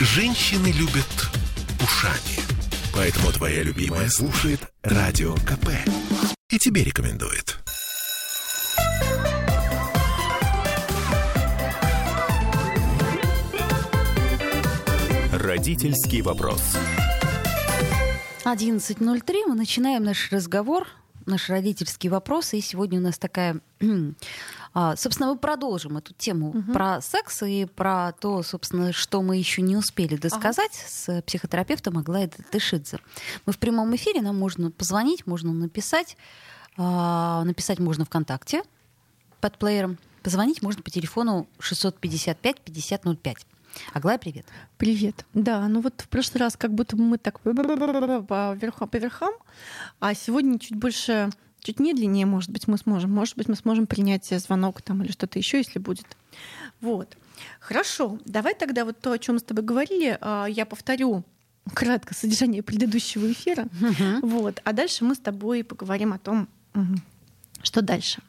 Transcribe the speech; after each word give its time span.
Женщины 0.00 0.68
любят 0.68 1.28
ушами. 1.82 2.38
Поэтому 2.94 3.32
твоя 3.32 3.64
любимая 3.64 4.08
слушает 4.08 4.60
Радио 4.84 5.34
КП. 5.34 5.70
И 6.50 6.58
тебе 6.58 6.84
рекомендует. 6.84 7.58
Родительский 15.32 16.20
вопрос. 16.20 16.76
11.03. 18.44 19.46
Мы 19.48 19.54
начинаем 19.56 20.04
наш 20.04 20.30
разговор, 20.30 20.86
наш 21.28 21.48
родительский 21.48 22.08
вопрос. 22.10 22.52
И 22.54 22.60
сегодня 22.60 22.98
у 22.98 23.02
нас 23.02 23.18
такая... 23.18 23.60
а, 24.74 24.96
собственно, 24.96 25.30
мы 25.30 25.38
продолжим 25.38 25.96
эту 25.96 26.12
тему 26.14 26.52
Мгм. 26.52 26.72
про 26.72 27.00
секс 27.00 27.42
и 27.42 27.66
про 27.66 28.12
то, 28.12 28.42
собственно, 28.42 28.92
что 28.92 29.22
мы 29.22 29.36
еще 29.36 29.62
не 29.62 29.76
успели 29.76 30.16
досказать 30.16 30.74
с 30.74 31.22
психотерапевтом 31.22 31.98
Аглаей 31.98 32.28
Тышидзе. 32.50 32.98
Мы 33.46 33.52
в 33.52 33.58
прямом 33.58 33.94
эфире, 33.96 34.20
нам 34.22 34.36
можно 34.38 34.70
позвонить, 34.70 35.26
можно 35.26 35.52
написать. 35.52 36.16
А, 36.76 37.44
Написать 37.44 37.78
можно 37.78 38.04
ВКонтакте 38.04 38.62
под 39.40 39.58
плеером. 39.58 39.98
Позвонить 40.22 40.62
можно 40.62 40.82
по 40.82 40.90
телефону 40.90 41.46
655-5005. 41.60 43.36
Аглая, 43.92 44.18
привет. 44.18 44.46
Привет. 44.76 45.24
Да, 45.34 45.66
ну 45.68 45.80
вот 45.80 46.00
в 46.00 46.08
прошлый 46.08 46.40
раз 46.40 46.56
как 46.56 46.74
будто 46.74 46.96
мы 46.96 47.18
так 47.18 47.40
по 47.40 47.48
верхам, 48.54 48.88
по 48.88 48.96
верхам, 48.96 49.34
а 50.00 50.14
сегодня 50.14 50.58
чуть 50.58 50.76
больше, 50.76 51.30
чуть 51.60 51.80
медленнее, 51.80 52.26
может 52.26 52.50
быть, 52.50 52.68
мы 52.68 52.78
сможем. 52.78 53.10
Может 53.10 53.36
быть, 53.36 53.48
мы 53.48 53.56
сможем 53.56 53.86
принять 53.86 54.26
звонок 54.26 54.82
там 54.82 55.02
или 55.02 55.12
что-то 55.12 55.38
еще, 55.38 55.58
если 55.58 55.78
будет. 55.78 56.06
Вот. 56.80 57.16
Хорошо. 57.60 58.18
Давай 58.24 58.54
тогда 58.54 58.84
вот 58.84 59.00
то, 59.00 59.12
о 59.12 59.18
чем 59.18 59.36
мы 59.36 59.40
с 59.40 59.44
тобой 59.44 59.64
говорили, 59.64 60.18
а, 60.20 60.46
я 60.46 60.66
повторю 60.66 61.24
кратко 61.74 62.14
содержание 62.14 62.62
предыдущего 62.62 63.30
эфира. 63.30 63.66
Вот. 64.22 64.60
А 64.64 64.72
дальше 64.72 65.04
мы 65.04 65.14
с 65.14 65.18
тобой 65.18 65.64
поговорим 65.64 66.12
о 66.12 66.18
том, 66.18 66.48
что 67.62 67.82
дальше. 67.82 68.22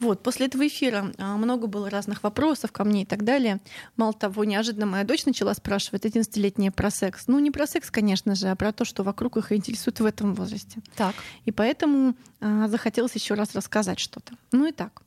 Вот, 0.00 0.22
после 0.22 0.46
этого 0.46 0.66
эфира 0.66 1.12
а, 1.18 1.36
много 1.36 1.66
было 1.66 1.90
разных 1.90 2.22
вопросов 2.22 2.72
ко 2.72 2.84
мне 2.84 3.02
и 3.02 3.04
так 3.04 3.24
далее. 3.24 3.60
Мало 3.96 4.12
того, 4.12 4.44
неожиданно 4.44 4.86
моя 4.86 5.04
дочь 5.04 5.24
начала 5.26 5.54
спрашивать 5.54 6.04
11-летняя 6.04 6.70
про 6.70 6.90
секс. 6.90 7.24
Ну, 7.26 7.38
не 7.38 7.50
про 7.50 7.66
секс, 7.66 7.90
конечно 7.90 8.34
же, 8.34 8.48
а 8.48 8.56
про 8.56 8.72
то, 8.72 8.84
что 8.84 9.02
вокруг 9.02 9.36
их 9.36 9.52
интересует 9.52 10.00
в 10.00 10.04
этом 10.04 10.34
возрасте. 10.34 10.80
Так. 10.96 11.14
И 11.44 11.52
поэтому 11.52 12.14
а, 12.40 12.68
захотелось 12.68 13.14
еще 13.14 13.34
раз 13.34 13.54
рассказать 13.54 13.98
что-то. 13.98 14.34
Ну 14.52 14.66
и 14.66 14.72
так. 14.72 15.02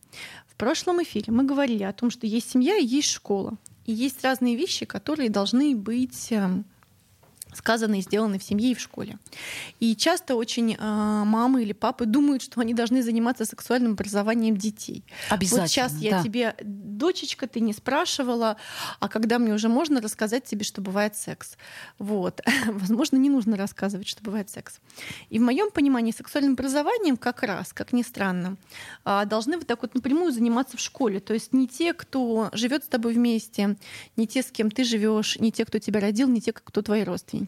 В 0.48 0.56
прошлом 0.56 1.02
эфире 1.04 1.32
мы 1.32 1.44
говорили 1.44 1.84
о 1.84 1.94
том, 1.94 2.12
что 2.12 2.28
есть 2.28 2.52
семья 2.52 2.78
и 2.78 2.86
есть 2.86 3.10
школа. 3.10 3.58
И 3.86 3.94
есть 3.94 4.24
разные 4.24 4.56
вещи, 4.56 4.86
которые 4.86 5.30
должны 5.30 5.76
быть 5.76 6.32
эм, 6.32 6.66
сказаны 7.54 8.00
и 8.00 8.02
сделаны 8.02 8.40
в 8.40 8.44
семье 8.44 8.72
и 8.72 8.76
в 8.76 8.80
школе. 8.80 9.18
И 9.80 9.96
часто 9.96 10.36
очень 10.36 10.76
э, 10.76 10.78
мамы 10.80 11.64
или 11.64 11.74
папы 11.74 12.06
думают, 12.06 12.42
что 12.42 12.62
они 12.62 12.74
должны 12.74 13.04
заниматься 13.04 13.46
сексуальным 13.46 13.94
образованием 13.94 14.58
детей. 14.58 15.04
Обязательно. 15.30 15.62
Вот 15.62 15.70
сейчас 15.70 15.94
я 15.98 16.12
да. 16.12 16.24
тебе, 16.24 16.56
дочечка, 16.62 17.48
ты 17.48 17.60
не 17.60 17.74
спрашивала, 17.74 18.58
а 19.00 19.08
когда 19.10 19.40
мне 19.40 19.54
уже 19.54 19.70
можно 19.70 20.02
рассказать 20.02 20.46
тебе, 20.46 20.64
что 20.64 20.82
бывает 20.82 21.16
секс. 21.16 21.58
Вот. 22.00 22.42
Возможно, 22.68 23.18
не 23.18 23.30
нужно 23.30 23.58
рассказывать, 23.58 24.08
что 24.08 24.24
бывает 24.24 24.50
секс. 24.50 24.80
И 25.30 25.40
в 25.40 25.42
моем 25.42 25.72
понимании 25.72 26.12
сексуальным 26.12 26.54
образованием 26.54 27.18
как 27.18 27.44
раз, 27.44 27.74
как 27.74 27.94
ни 27.94 28.04
странно, 28.04 28.58
а, 29.04 29.26
должны 29.26 29.58
вот 29.58 29.68
так 29.68 29.82
вот 29.82 29.96
напрямую 29.96 30.32
заниматься 30.32 30.78
в 30.78 30.80
школе. 30.80 31.20
То 31.20 31.34
есть 31.34 31.54
не 31.54 31.68
те, 31.68 31.94
кто 31.94 32.50
живет 32.54 32.84
с 32.84 32.88
тобой 32.88 33.14
вместе, 33.14 33.78
не 34.16 34.28
те, 34.28 34.42
с 34.44 34.52
кем 34.52 34.72
ты 34.72 34.84
живешь, 34.84 35.38
не 35.40 35.52
те, 35.52 35.66
кто 35.66 35.80
тебя 35.80 36.00
родил, 36.00 36.28
не 36.28 36.42
те, 36.42 36.54
кто 36.54 36.82
твои 36.82 37.04
родственники. 37.04 37.41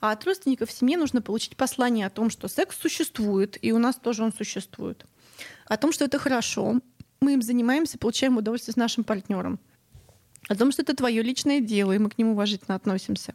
А 0.00 0.12
от 0.12 0.24
родственников 0.24 0.70
в 0.70 0.72
семье 0.72 0.96
нужно 0.96 1.22
получить 1.22 1.56
послание 1.56 2.06
о 2.06 2.10
том, 2.10 2.30
что 2.30 2.48
секс 2.48 2.76
существует, 2.78 3.58
и 3.62 3.72
у 3.72 3.78
нас 3.78 3.96
тоже 3.96 4.22
он 4.22 4.32
существует. 4.32 5.06
О 5.66 5.76
том, 5.76 5.92
что 5.92 6.04
это 6.04 6.18
хорошо, 6.18 6.80
мы 7.20 7.34
им 7.34 7.42
занимаемся, 7.42 7.98
получаем 7.98 8.36
удовольствие 8.36 8.72
с 8.72 8.76
нашим 8.76 9.04
партнером. 9.04 9.58
О 10.48 10.54
том, 10.56 10.72
что 10.72 10.82
это 10.82 10.94
твое 10.94 11.22
личное 11.22 11.60
дело, 11.60 11.92
и 11.92 11.98
мы 11.98 12.10
к 12.10 12.18
нему 12.18 12.32
уважительно 12.32 12.74
относимся. 12.74 13.34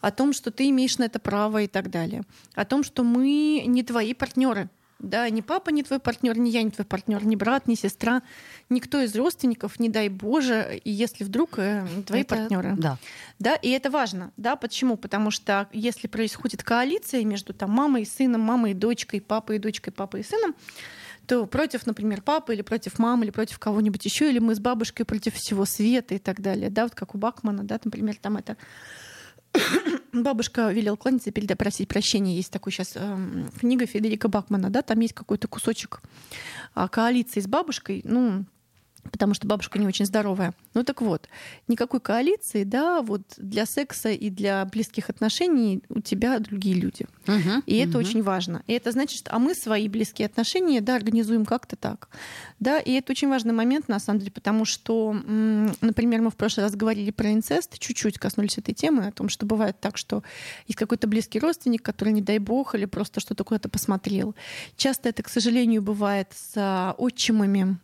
О 0.00 0.10
том, 0.10 0.32
что 0.32 0.50
ты 0.50 0.70
имеешь 0.70 0.98
на 0.98 1.04
это 1.04 1.18
право 1.18 1.62
и 1.62 1.66
так 1.66 1.90
далее. 1.90 2.22
О 2.54 2.64
том, 2.64 2.82
что 2.82 3.04
мы 3.04 3.62
не 3.66 3.82
твои 3.82 4.14
партнеры. 4.14 4.70
Да, 5.02 5.28
ни 5.28 5.40
папа 5.40 5.70
не 5.70 5.82
твой 5.82 5.98
партнер, 5.98 6.38
ни 6.38 6.48
я 6.48 6.62
не 6.62 6.70
твой 6.70 6.84
партнер, 6.86 7.24
ни 7.26 7.34
брат, 7.34 7.66
ни 7.66 7.74
сестра, 7.74 8.22
никто 8.70 9.00
из 9.00 9.14
родственников, 9.16 9.80
не 9.80 9.88
дай 9.88 10.08
Боже, 10.08 10.80
если 10.84 11.24
вдруг 11.24 11.58
э, 11.58 11.84
твои 12.06 12.20
Это- 12.20 12.36
партнеры. 12.36 12.74
Да. 12.78 12.98
Да, 13.40 13.56
и 13.56 13.70
это 13.70 13.90
важно. 13.90 14.32
Да, 14.36 14.54
почему? 14.54 14.96
Потому 14.96 15.32
что 15.32 15.68
если 15.72 16.06
происходит 16.06 16.62
коалиция 16.62 17.24
между 17.24 17.52
там, 17.52 17.70
мамой 17.72 18.02
и 18.02 18.04
сыном, 18.06 18.42
мамой 18.42 18.70
и 18.70 18.74
дочкой, 18.74 19.20
папой 19.20 19.56
и 19.56 19.58
дочкой, 19.58 19.92
папой 19.92 20.20
и 20.20 20.24
сыном, 20.24 20.54
то 21.26 21.46
против, 21.46 21.84
например, 21.86 22.22
папы 22.22 22.54
или 22.54 22.62
против 22.62 22.98
мамы, 23.00 23.24
или 23.24 23.30
против 23.32 23.58
кого-нибудь 23.58 24.04
еще, 24.04 24.30
или 24.30 24.38
мы 24.38 24.54
с 24.54 24.60
бабушкой 24.60 25.04
против 25.04 25.34
всего 25.34 25.64
света 25.64 26.14
и 26.14 26.18
так 26.18 26.40
далее. 26.40 26.70
Да, 26.70 26.84
вот 26.84 26.94
как 26.94 27.14
у 27.14 27.18
Бакмана, 27.18 27.64
да, 27.64 27.80
например, 27.84 28.16
там 28.20 28.36
это 28.36 28.56
Бабушка 30.12 30.70
велел 30.70 30.96
кланяться 30.98 31.30
и 31.30 31.32
переда 31.32 31.56
просить 31.56 31.88
прощения. 31.88 32.36
Есть 32.36 32.52
такой 32.52 32.70
сейчас 32.70 32.96
книга 33.58 33.86
Федерика 33.86 34.28
Бакмана, 34.28 34.68
да, 34.68 34.82
там 34.82 35.00
есть 35.00 35.14
какой-то 35.14 35.48
кусочек 35.48 36.02
а, 36.74 36.88
коалиции 36.88 37.40
с 37.40 37.46
бабушкой, 37.46 38.02
ну, 38.04 38.44
потому 39.10 39.34
что 39.34 39.46
бабушка 39.46 39.78
не 39.78 39.86
очень 39.86 40.06
здоровая. 40.06 40.54
Ну 40.74 40.84
так 40.84 41.00
вот, 41.02 41.28
никакой 41.68 42.00
коалиции, 42.00 42.64
да, 42.64 43.02
вот 43.02 43.22
для 43.36 43.66
секса 43.66 44.10
и 44.10 44.30
для 44.30 44.64
близких 44.64 45.10
отношений 45.10 45.82
у 45.88 46.00
тебя 46.00 46.38
другие 46.38 46.76
люди. 46.76 47.06
Мгм, 47.26 47.62
И 47.66 47.76
это 47.76 47.98
мгм. 47.98 47.98
очень 47.98 48.22
важно. 48.22 48.62
И 48.66 48.72
это 48.72 48.92
значит, 48.92 49.18
что 49.18 49.34
а 49.34 49.38
мы 49.38 49.54
свои 49.54 49.88
близкие 49.88 50.26
отношения, 50.26 50.80
да, 50.80 50.96
организуем 50.96 51.44
как-то 51.44 51.76
так. 51.76 52.08
Да, 52.60 52.78
и 52.78 52.92
это 52.92 53.12
очень 53.12 53.28
важный 53.28 53.52
момент, 53.52 53.88
на 53.88 53.98
самом 53.98 54.20
деле, 54.20 54.30
потому 54.30 54.64
что, 54.64 55.12
например, 55.12 56.22
мы 56.22 56.30
в 56.30 56.36
прошлый 56.36 56.64
раз 56.64 56.74
говорили 56.74 57.10
про 57.10 57.32
инцест, 57.32 57.78
чуть-чуть 57.78 58.18
коснулись 58.18 58.58
этой 58.58 58.74
темы, 58.74 59.06
о 59.06 59.12
том, 59.12 59.28
что 59.28 59.46
бывает 59.46 59.80
так, 59.80 59.96
что 59.96 60.22
есть 60.66 60.78
какой-то 60.78 61.06
близкий 61.06 61.40
родственник, 61.40 61.82
который, 61.82 62.12
не 62.12 62.22
дай 62.22 62.38
бог, 62.38 62.74
или 62.74 62.84
просто 62.84 63.20
что-то 63.20 63.44
куда-то 63.44 63.68
посмотрел. 63.68 64.34
Часто 64.76 65.08
это, 65.08 65.22
к 65.22 65.28
сожалению, 65.28 65.82
бывает 65.82 66.28
с 66.34 66.52
а, 66.56 66.94
отчимами, 66.98 67.78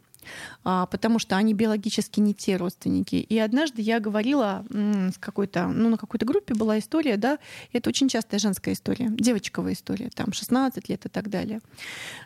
потому 0.62 1.19
что 1.19 1.37
они 1.37 1.55
биологически 1.55 2.21
не 2.21 2.34
те 2.34 2.56
родственники. 2.56 3.17
И 3.17 3.39
однажды 3.39 3.83
я 3.83 4.01
говорила 4.01 4.65
с 4.71 5.19
какой-то, 5.19 5.69
ну, 5.69 5.89
на 5.91 5.97
какой-то 5.97 6.27
группе 6.27 6.55
была 6.55 6.79
история, 6.79 7.17
да, 7.17 7.39
это 7.73 7.91
очень 7.91 8.09
частая 8.09 8.41
женская 8.41 8.73
история, 8.73 9.09
девочковая 9.11 9.73
история, 9.73 10.11
там 10.15 10.33
16 10.33 10.89
лет 10.89 11.07
и 11.07 11.09
так 11.09 11.28
далее. 11.31 11.61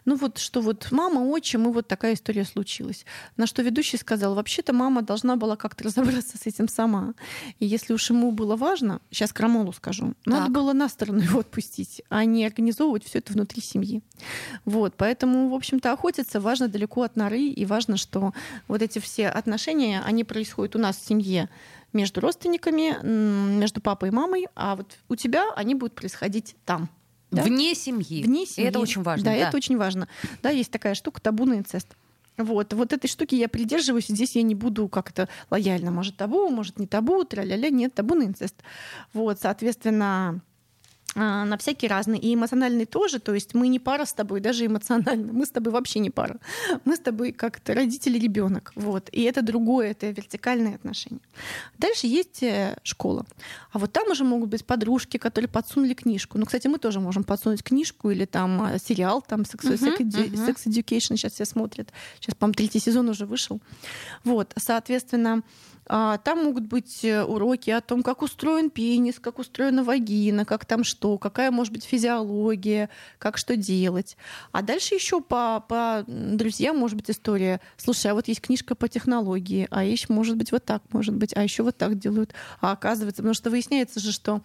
Ну 0.04 0.16
вот, 0.16 0.38
что 0.38 0.60
вот 0.60 0.88
мама, 0.90 1.20
отчим, 1.20 1.68
и 1.68 1.72
вот 1.72 1.88
такая 1.88 2.14
история 2.14 2.44
случилась. 2.44 3.04
На 3.36 3.46
что 3.46 3.62
ведущий 3.62 3.96
сказал, 3.96 4.34
вообще-то 4.34 4.72
мама 4.72 5.02
должна 5.02 5.36
была 5.36 5.56
как-то 5.56 5.84
разобраться 5.84 6.38
с 6.38 6.46
этим 6.46 6.68
сама. 6.68 7.14
И 7.58 7.66
если 7.66 7.92
уж 7.92 8.10
ему 8.10 8.32
было 8.32 8.56
важно, 8.56 9.00
сейчас 9.10 9.32
крамолу 9.32 9.72
скажу, 9.72 10.14
надо 10.24 10.44
Так. 10.44 10.52
было 10.52 10.72
на 10.72 10.88
сторону 10.88 11.20
его 11.20 11.40
отпустить, 11.40 12.02
а 12.08 12.24
не 12.24 12.44
организовывать 12.46 13.04
все 13.04 13.18
это 13.18 13.32
внутри 13.32 13.60
семьи. 13.60 14.02
Вот, 14.64 14.94
поэтому, 14.96 15.48
в 15.48 15.54
общем-то, 15.54 15.92
охотиться 15.92 16.40
важно 16.40 16.68
далеко 16.68 17.02
от 17.02 17.16
норы, 17.16 17.40
и 17.40 17.64
важно, 17.64 17.81
что 17.96 18.32
вот 18.68 18.82
эти 18.82 18.98
все 18.98 19.28
отношения, 19.28 20.02
они 20.04 20.24
происходят 20.24 20.76
у 20.76 20.78
нас 20.78 20.96
в 20.96 21.06
семье 21.06 21.48
между 21.92 22.20
родственниками, 22.20 22.96
между 23.04 23.80
папой 23.80 24.08
и 24.08 24.12
мамой, 24.12 24.46
а 24.54 24.76
вот 24.76 24.96
у 25.08 25.16
тебя 25.16 25.52
они 25.56 25.74
будут 25.74 25.94
происходить 25.94 26.56
там. 26.64 26.88
да? 27.30 27.42
Вне 27.42 27.74
семьи. 27.74 28.22
Вне 28.22 28.44
И 28.44 28.46
семьи. 28.46 28.68
это 28.68 28.78
очень 28.78 29.02
важно. 29.02 29.24
Да, 29.26 29.32
это 29.32 29.56
очень 29.56 29.76
важно. 29.76 30.08
Да, 30.42 30.50
есть 30.50 30.70
такая 30.70 30.94
штука 30.94 31.20
табу 31.20 31.44
на 31.44 31.54
инцест. 31.54 31.96
Вот, 32.38 32.72
вот 32.72 32.94
этой 32.94 33.08
штуки 33.08 33.34
я 33.34 33.46
придерживаюсь, 33.48 34.08
и 34.08 34.14
здесь 34.14 34.36
я 34.36 34.42
не 34.42 34.54
буду 34.54 34.88
как-то 34.88 35.28
лояльно. 35.50 35.90
Может, 35.90 36.16
табу, 36.16 36.48
может, 36.48 36.78
не 36.78 36.86
табу, 36.86 37.24
тра-ля-ля, 37.24 37.68
нет, 37.68 37.92
табу 37.94 38.14
на 38.14 38.22
инцест. 38.24 38.54
Вот, 39.12 39.38
соответственно, 39.40 40.40
на 41.14 41.56
всякие 41.58 41.90
разные. 41.90 42.20
И 42.20 42.34
эмоциональный 42.34 42.86
тоже. 42.86 43.18
То 43.18 43.34
есть 43.34 43.54
мы 43.54 43.68
не 43.68 43.78
пара 43.78 44.04
с 44.04 44.12
тобой, 44.12 44.40
даже 44.40 44.66
эмоционально. 44.66 45.32
Мы 45.32 45.44
с 45.44 45.50
тобой 45.50 45.72
вообще 45.72 45.98
не 46.00 46.10
пара. 46.10 46.36
Мы 46.84 46.96
с 46.96 47.00
тобой 47.00 47.32
как-то 47.32 47.74
родители 47.74 48.18
ребенок. 48.18 48.72
Вот. 48.74 49.08
И 49.12 49.22
это 49.22 49.42
другое, 49.42 49.90
это 49.90 50.10
вертикальные 50.10 50.74
отношения. 50.76 51.20
Дальше 51.78 52.06
есть 52.06 52.42
э, 52.42 52.78
школа. 52.82 53.26
А 53.72 53.78
вот 53.78 53.92
там 53.92 54.08
уже 54.10 54.24
могут 54.24 54.48
быть 54.48 54.64
подружки, 54.64 55.18
которые 55.18 55.48
подсунули 55.48 55.94
книжку. 55.94 56.38
Ну, 56.38 56.46
кстати, 56.46 56.66
мы 56.68 56.78
тоже 56.78 57.00
можем 57.00 57.24
подсунуть 57.24 57.62
книжку 57.62 58.10
или 58.10 58.24
там 58.24 58.64
э, 58.64 58.78
сериал, 58.78 59.22
там 59.22 59.42
Sex, 59.42 59.64
Мгм, 59.64 59.74
Sex 59.74 59.98
Edu- 59.98 60.30
мгм. 60.30 60.48
Sex 60.48 60.66
Education 60.66 61.16
сейчас 61.16 61.32
все 61.32 61.44
смотрят. 61.44 61.92
Сейчас, 62.20 62.34
по-моему, 62.34 62.54
третий 62.54 62.80
сезон 62.80 63.08
уже 63.08 63.26
вышел. 63.26 63.60
Вот, 64.24 64.52
соответственно, 64.56 65.42
а, 65.42 65.42
там 65.86 66.44
могут 66.44 66.66
быть 66.66 67.04
э, 67.04 67.24
уроки 67.24 67.70
о 67.70 67.80
том, 67.80 68.02
как 68.02 68.22
устроен 68.22 68.70
пенис, 68.70 69.18
как 69.18 69.38
устроена 69.38 69.82
вагина, 69.82 70.44
как 70.44 70.64
там 70.64 70.84
что, 70.84 71.18
какая 71.18 71.50
может 71.50 71.72
быть 71.72 71.84
физиология, 71.84 72.88
как 73.18 73.36
что 73.36 73.56
делать. 73.56 74.16
А 74.52 74.62
дальше 74.62 74.94
еще 74.94 75.20
по, 75.20 75.64
по 75.68 76.04
друзьям 76.06 76.78
может 76.78 76.96
быть 76.96 77.10
история. 77.10 77.60
Слушай, 77.76 78.12
а 78.12 78.14
вот 78.14 78.28
есть 78.28 78.40
книжка 78.40 78.74
по 78.74 78.88
технологии, 78.88 79.66
а 79.70 79.84
еще 79.84 80.06
может 80.12 80.36
быть 80.36 80.52
вот 80.52 80.64
так, 80.64 80.82
может 80.92 81.14
быть, 81.14 81.36
а 81.36 81.42
еще 81.42 81.62
вот 81.62 81.76
так 81.76 81.98
делают. 81.98 82.32
А 82.60 82.72
оказывается, 82.72 83.22
потому 83.22 83.34
что 83.34 83.50
выясняется 83.50 83.98
же, 84.00 84.12
что 84.12 84.40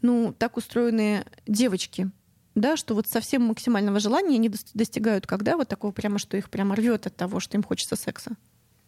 ну, 0.00 0.34
так 0.36 0.56
устроены 0.56 1.24
девочки, 1.46 2.10
да, 2.54 2.76
что 2.76 2.94
вот 2.94 3.06
совсем 3.06 3.42
максимального 3.42 4.00
желания 4.00 4.36
они 4.36 4.50
достигают, 4.74 5.26
когда 5.26 5.56
вот 5.56 5.68
такого 5.68 5.92
прямо, 5.92 6.18
что 6.18 6.36
их 6.36 6.50
прямо 6.50 6.74
рвет 6.74 7.06
от 7.06 7.14
того, 7.14 7.40
что 7.40 7.56
им 7.56 7.62
хочется 7.62 7.94
секса. 7.94 8.32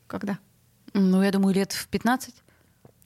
Когда? 0.06 0.38
Ну, 0.92 1.22
я 1.22 1.31
думаю, 1.31 1.54
лет 1.54 1.72
в 1.72 1.88
15. 1.88 2.34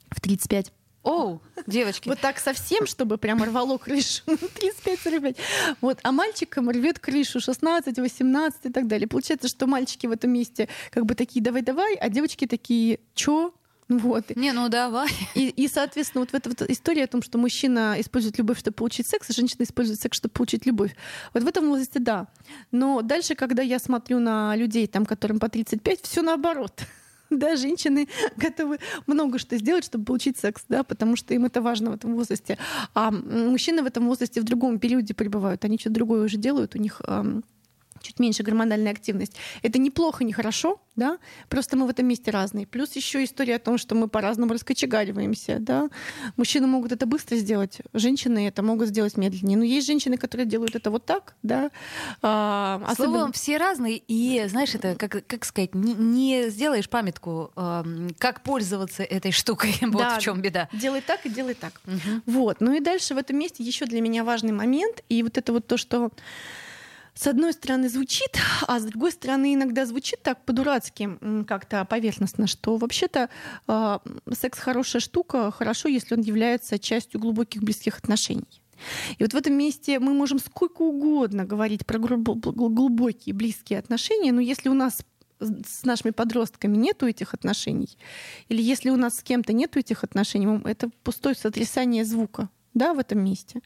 В 0.09 0.21
35. 0.21 0.71
Оу, 1.05 1.39
девочки. 1.67 2.09
Вот 2.09 2.19
так 2.19 2.39
совсем, 2.39 2.87
чтобы 2.87 3.19
прямо 3.19 3.45
рвало 3.45 3.77
крышу. 3.77 4.23
35-45. 4.25 5.37
Вот. 5.81 5.99
А 6.01 6.11
мальчикам 6.11 6.69
рвет 6.71 6.97
крышу 6.97 7.39
16, 7.39 7.99
18 7.99 8.59
и 8.63 8.69
так 8.71 8.87
далее. 8.87 9.07
Получается, 9.07 9.47
что 9.47 9.67
мальчики 9.67 10.07
в 10.07 10.11
этом 10.11 10.31
месте 10.31 10.67
как 10.89 11.05
бы 11.05 11.13
такие 11.13 11.43
давай-давай, 11.43 11.93
а 11.95 12.09
девочки 12.09 12.47
такие, 12.47 12.99
чё? 13.13 13.53
Вот. 13.87 14.35
Не, 14.35 14.51
ну 14.51 14.67
давай. 14.67 15.09
И, 15.35 15.49
и, 15.49 15.67
соответственно, 15.67 16.21
вот 16.21 16.31
в 16.31 16.33
эта 16.33 16.49
вот 16.49 16.63
история 16.63 17.03
о 17.03 17.07
том, 17.07 17.21
что 17.21 17.37
мужчина 17.37 17.97
использует 17.99 18.39
любовь, 18.39 18.57
чтобы 18.57 18.73
получить 18.73 19.07
секс, 19.07 19.29
а 19.29 19.33
женщина 19.33 19.61
использует 19.61 20.01
секс, 20.01 20.17
чтобы 20.17 20.31
получить 20.31 20.65
любовь. 20.65 20.95
Вот 21.35 21.43
в 21.43 21.47
этом 21.47 21.69
возрасте 21.69 21.99
да. 21.99 22.27
Но 22.71 23.03
дальше, 23.03 23.35
когда 23.35 23.61
я 23.61 23.77
смотрю 23.77 24.19
на 24.19 24.55
людей, 24.55 24.87
там, 24.87 25.05
которым 25.05 25.39
по 25.39 25.49
35, 25.49 26.01
все 26.01 26.23
наоборот. 26.23 26.81
Да, 27.29 27.55
женщины 27.55 28.07
готовы 28.37 28.79
много 29.07 29.39
что 29.39 29.57
сделать, 29.57 29.85
чтобы 29.85 30.05
получить 30.05 30.37
секс, 30.37 30.63
да, 30.69 30.83
потому 30.83 31.15
что 31.15 31.33
им 31.33 31.45
это 31.45 31.61
важно 31.61 31.91
в 31.91 31.93
этом 31.95 32.15
возрасте. 32.15 32.57
А 32.93 33.11
мужчины 33.11 33.83
в 33.83 33.85
этом 33.85 34.07
возрасте 34.07 34.41
в 34.41 34.43
другом 34.43 34.79
периоде 34.79 35.13
пребывают, 35.13 35.65
они 35.65 35.77
что-то 35.77 35.95
другое 35.95 36.25
уже 36.25 36.37
делают, 36.37 36.75
у 36.75 36.79
них 36.79 37.01
чуть 38.05 38.19
меньше 38.19 38.43
гормональная 38.43 38.91
активность. 38.91 39.33
Это 39.61 39.79
неплохо, 39.79 40.23
не 40.23 40.33
хорошо, 40.33 40.79
да, 40.95 41.17
просто 41.49 41.75
мы 41.75 41.87
в 41.87 41.89
этом 41.89 42.07
месте 42.07 42.31
разные. 42.31 42.65
Плюс 42.65 42.95
еще 42.95 43.23
история 43.23 43.55
о 43.55 43.59
том, 43.59 43.77
что 43.77 43.95
мы 43.95 44.07
по-разному 44.07 44.53
раскочегариваемся, 44.53 45.57
да. 45.59 45.89
Мужчины 46.37 46.67
могут 46.67 46.91
это 46.91 47.05
быстро 47.05 47.35
сделать, 47.35 47.79
женщины 47.93 48.47
это 48.47 48.63
могут 48.63 48.89
сделать 48.89 49.17
медленнее. 49.17 49.57
Но 49.57 49.63
есть 49.63 49.87
женщины, 49.87 50.17
которые 50.17 50.45
делают 50.45 50.75
это 50.75 50.91
вот 50.91 51.05
так, 51.05 51.35
да. 51.43 51.71
А, 52.21 52.81
особенно... 52.85 53.13
Словом, 53.13 53.31
все 53.33 53.57
разные, 53.57 54.01
и, 54.07 54.45
знаешь, 54.47 54.75
это, 54.75 54.95
как, 54.95 55.25
как 55.27 55.45
сказать, 55.45 55.75
не, 55.75 55.93
не 55.93 56.49
сделаешь 56.49 56.89
памятку, 56.89 57.51
э, 57.55 57.83
как 58.17 58.41
пользоваться 58.43 59.03
этой 59.03 59.31
штукой, 59.31 59.75
вот 59.81 59.99
да, 59.99 60.19
в 60.19 60.21
чем 60.21 60.41
беда. 60.41 60.69
Делай 60.73 61.01
так 61.01 61.25
и 61.25 61.29
делай 61.29 61.55
так. 61.55 61.81
Угу. 61.85 62.21
Вот. 62.25 62.61
Ну 62.61 62.73
и 62.73 62.79
дальше 62.79 63.15
в 63.15 63.17
этом 63.17 63.37
месте 63.37 63.63
еще 63.63 63.85
для 63.85 64.01
меня 64.01 64.23
важный 64.23 64.51
момент, 64.51 65.03
и 65.09 65.23
вот 65.23 65.37
это 65.37 65.51
вот 65.51 65.67
то, 65.67 65.77
что 65.77 66.11
с 67.15 67.27
одной 67.27 67.53
стороны 67.53 67.87
звучит, 67.89 68.37
а 68.67 68.79
с 68.79 68.83
другой 68.83 69.11
стороны 69.11 69.53
иногда 69.53 69.85
звучит 69.85 70.21
так 70.21 70.43
по-дурацки, 70.43 71.09
как-то 71.47 71.85
поверхностно, 71.85 72.45
что 72.45 72.75
вообще-то 72.75 73.29
э, 73.67 73.99
секс 74.33 74.59
хорошая 74.59 74.99
штука, 74.99 75.49
хорошо, 75.51 75.87
если 75.87 76.15
он 76.15 76.21
является 76.21 76.77
частью 76.77 77.21
глубоких 77.21 77.63
близких 77.63 77.97
отношений. 77.97 78.61
И 79.17 79.23
вот 79.23 79.33
в 79.33 79.37
этом 79.37 79.53
месте 79.53 79.99
мы 79.99 80.13
можем 80.13 80.39
сколько 80.39 80.81
угодно 80.81 81.45
говорить 81.45 81.85
про 81.85 81.97
глубокие 81.97 83.33
близкие 83.33 83.79
отношения, 83.79 84.33
но 84.33 84.41
если 84.41 84.67
у 84.67 84.73
нас 84.73 85.05
с 85.39 85.83
нашими 85.83 86.11
подростками 86.11 86.75
нету 86.75 87.07
этих 87.07 87.33
отношений, 87.33 87.97
или 88.49 88.61
если 88.61 88.89
у 88.89 88.97
нас 88.97 89.17
с 89.17 89.23
кем-то 89.23 89.53
нету 89.53 89.79
этих 89.79 90.03
отношений, 90.03 90.61
это 90.65 90.89
пустое 91.03 91.35
сотрясание 91.35 92.03
звука 92.03 92.49
да, 92.75 92.93
в 92.93 92.99
этом 92.99 93.23
месте. 93.25 93.61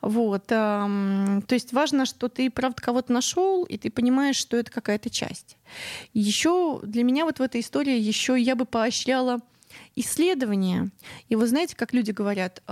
Вот. 0.00 0.46
То 0.46 1.44
есть 1.50 1.72
важно, 1.72 2.06
что 2.06 2.28
ты, 2.28 2.50
правда, 2.50 2.82
кого-то 2.82 3.12
нашел, 3.12 3.62
и 3.62 3.78
ты 3.78 3.90
понимаешь, 3.90 4.36
что 4.36 4.56
это 4.56 4.72
какая-то 4.72 5.08
часть. 5.10 5.56
Еще 6.12 6.80
для 6.82 7.04
меня 7.04 7.24
вот 7.24 7.38
в 7.38 7.42
этой 7.42 7.60
истории 7.60 7.96
еще 7.96 8.36
я 8.40 8.56
бы 8.56 8.64
поощряла 8.64 9.40
исследования. 9.94 10.90
И 11.28 11.36
вы 11.36 11.46
знаете, 11.46 11.76
как 11.76 11.92
люди 11.92 12.10
говорят, 12.10 12.62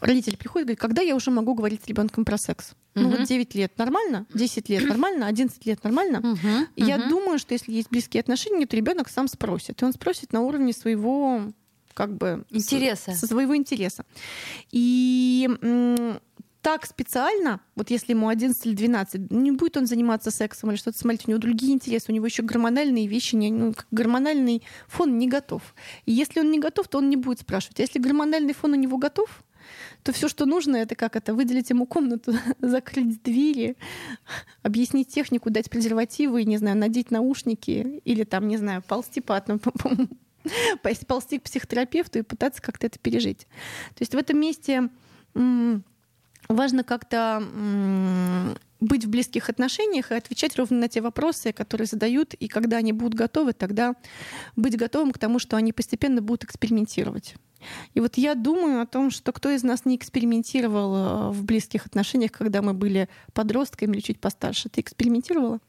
родители 0.00 0.34
приходят 0.36 0.64
и 0.64 0.74
говорят, 0.74 0.80
когда 0.80 1.02
я 1.02 1.14
уже 1.14 1.30
могу 1.30 1.54
говорить 1.54 1.84
с 1.84 1.86
ребенком 1.86 2.24
про 2.24 2.36
секс? 2.38 2.72
Ну 2.94 3.08
вот 3.08 3.22
9 3.22 3.54
лет 3.54 3.78
нормально, 3.78 4.26
10 4.34 4.68
лет 4.68 4.84
нормально, 4.84 5.26
11 5.28 5.64
лет 5.64 5.84
нормально. 5.84 6.36
Я 6.74 7.08
думаю, 7.08 7.38
что 7.38 7.54
если 7.54 7.72
есть 7.72 7.88
близкие 7.90 8.20
отношения, 8.20 8.66
то 8.66 8.76
ребенок 8.76 9.08
сам 9.08 9.28
спросит. 9.28 9.80
И 9.80 9.84
он 9.84 9.92
спросит 9.92 10.32
на 10.32 10.40
уровне 10.40 10.72
своего 10.72 11.42
как 11.94 12.16
бы 12.16 12.44
интереса. 12.50 13.12
Со 13.12 13.26
своего 13.26 13.56
интереса. 13.56 14.04
И 14.70 15.48
так 16.62 16.86
специально, 16.86 17.60
вот 17.74 17.90
если 17.90 18.12
ему 18.12 18.28
11 18.28 18.66
или 18.66 18.74
12, 18.74 19.30
не 19.32 19.50
будет 19.50 19.76
он 19.76 19.86
заниматься 19.86 20.30
сексом 20.30 20.70
или 20.70 20.76
что-то 20.76 20.96
смотреть, 20.96 21.26
у 21.26 21.30
него 21.32 21.40
другие 21.40 21.72
интересы, 21.72 22.12
у 22.12 22.14
него 22.14 22.24
еще 22.24 22.44
гормональные 22.44 23.08
вещи, 23.08 23.34
не, 23.34 23.50
ну, 23.50 23.74
гормональный 23.90 24.62
фон 24.86 25.18
не 25.18 25.26
готов. 25.26 25.74
И 26.06 26.12
если 26.12 26.38
он 26.38 26.52
не 26.52 26.60
готов, 26.60 26.86
то 26.86 26.98
он 26.98 27.10
не 27.10 27.16
будет 27.16 27.40
спрашивать. 27.40 27.80
А 27.80 27.82
если 27.82 27.98
гормональный 27.98 28.54
фон 28.54 28.72
у 28.72 28.76
него 28.76 28.96
готов, 28.96 29.42
то 30.04 30.12
все, 30.12 30.28
что 30.28 30.46
нужно, 30.46 30.76
это 30.76 30.94
как 30.94 31.16
это, 31.16 31.34
выделить 31.34 31.70
ему 31.70 31.84
комнату, 31.84 32.32
закрыть 32.60 33.22
двери, 33.22 33.76
объяснить 34.62 35.08
технику, 35.08 35.50
дать 35.50 35.68
презервативы, 35.68 36.44
не 36.44 36.58
знаю, 36.58 36.76
надеть 36.76 37.10
наушники 37.10 38.00
или 38.04 38.22
там, 38.22 38.46
не 38.46 38.56
знаю, 38.56 38.82
ползти 38.82 39.20
по, 39.20 39.40
по, 39.40 39.58
по, 39.58 39.90
ползти 41.06 41.38
к 41.38 41.42
психотерапевту 41.42 42.20
и 42.20 42.22
пытаться 42.22 42.62
как-то 42.62 42.86
это 42.86 42.98
пережить. 42.98 43.46
То 43.94 44.00
есть 44.00 44.14
в 44.14 44.18
этом 44.18 44.38
месте 44.40 44.88
важно 46.48 46.84
как-то 46.84 47.42
быть 48.80 49.04
в 49.04 49.08
близких 49.08 49.48
отношениях 49.48 50.10
и 50.10 50.14
отвечать 50.14 50.56
ровно 50.56 50.80
на 50.80 50.88
те 50.88 51.00
вопросы, 51.00 51.52
которые 51.52 51.86
задают, 51.86 52.34
и 52.34 52.48
когда 52.48 52.78
они 52.78 52.92
будут 52.92 53.14
готовы, 53.14 53.52
тогда 53.52 53.94
быть 54.56 54.76
готовым 54.76 55.12
к 55.12 55.18
тому, 55.18 55.38
что 55.38 55.56
они 55.56 55.72
постепенно 55.72 56.20
будут 56.20 56.44
экспериментировать. 56.44 57.36
И 57.94 58.00
вот 58.00 58.16
я 58.16 58.34
думаю 58.34 58.82
о 58.82 58.86
том, 58.86 59.10
что 59.10 59.32
кто 59.32 59.50
из 59.50 59.62
нас 59.62 59.84
не 59.84 59.94
экспериментировал 59.94 60.96
э, 60.96 61.30
в 61.30 61.44
близких 61.44 61.86
отношениях, 61.86 62.32
когда 62.32 62.60
мы 62.60 62.74
были 62.74 63.08
подростками 63.34 63.94
или 63.94 64.00
чуть 64.00 64.20
постарше. 64.20 64.68
Ты 64.68 64.80
экспериментировала? 64.80 65.60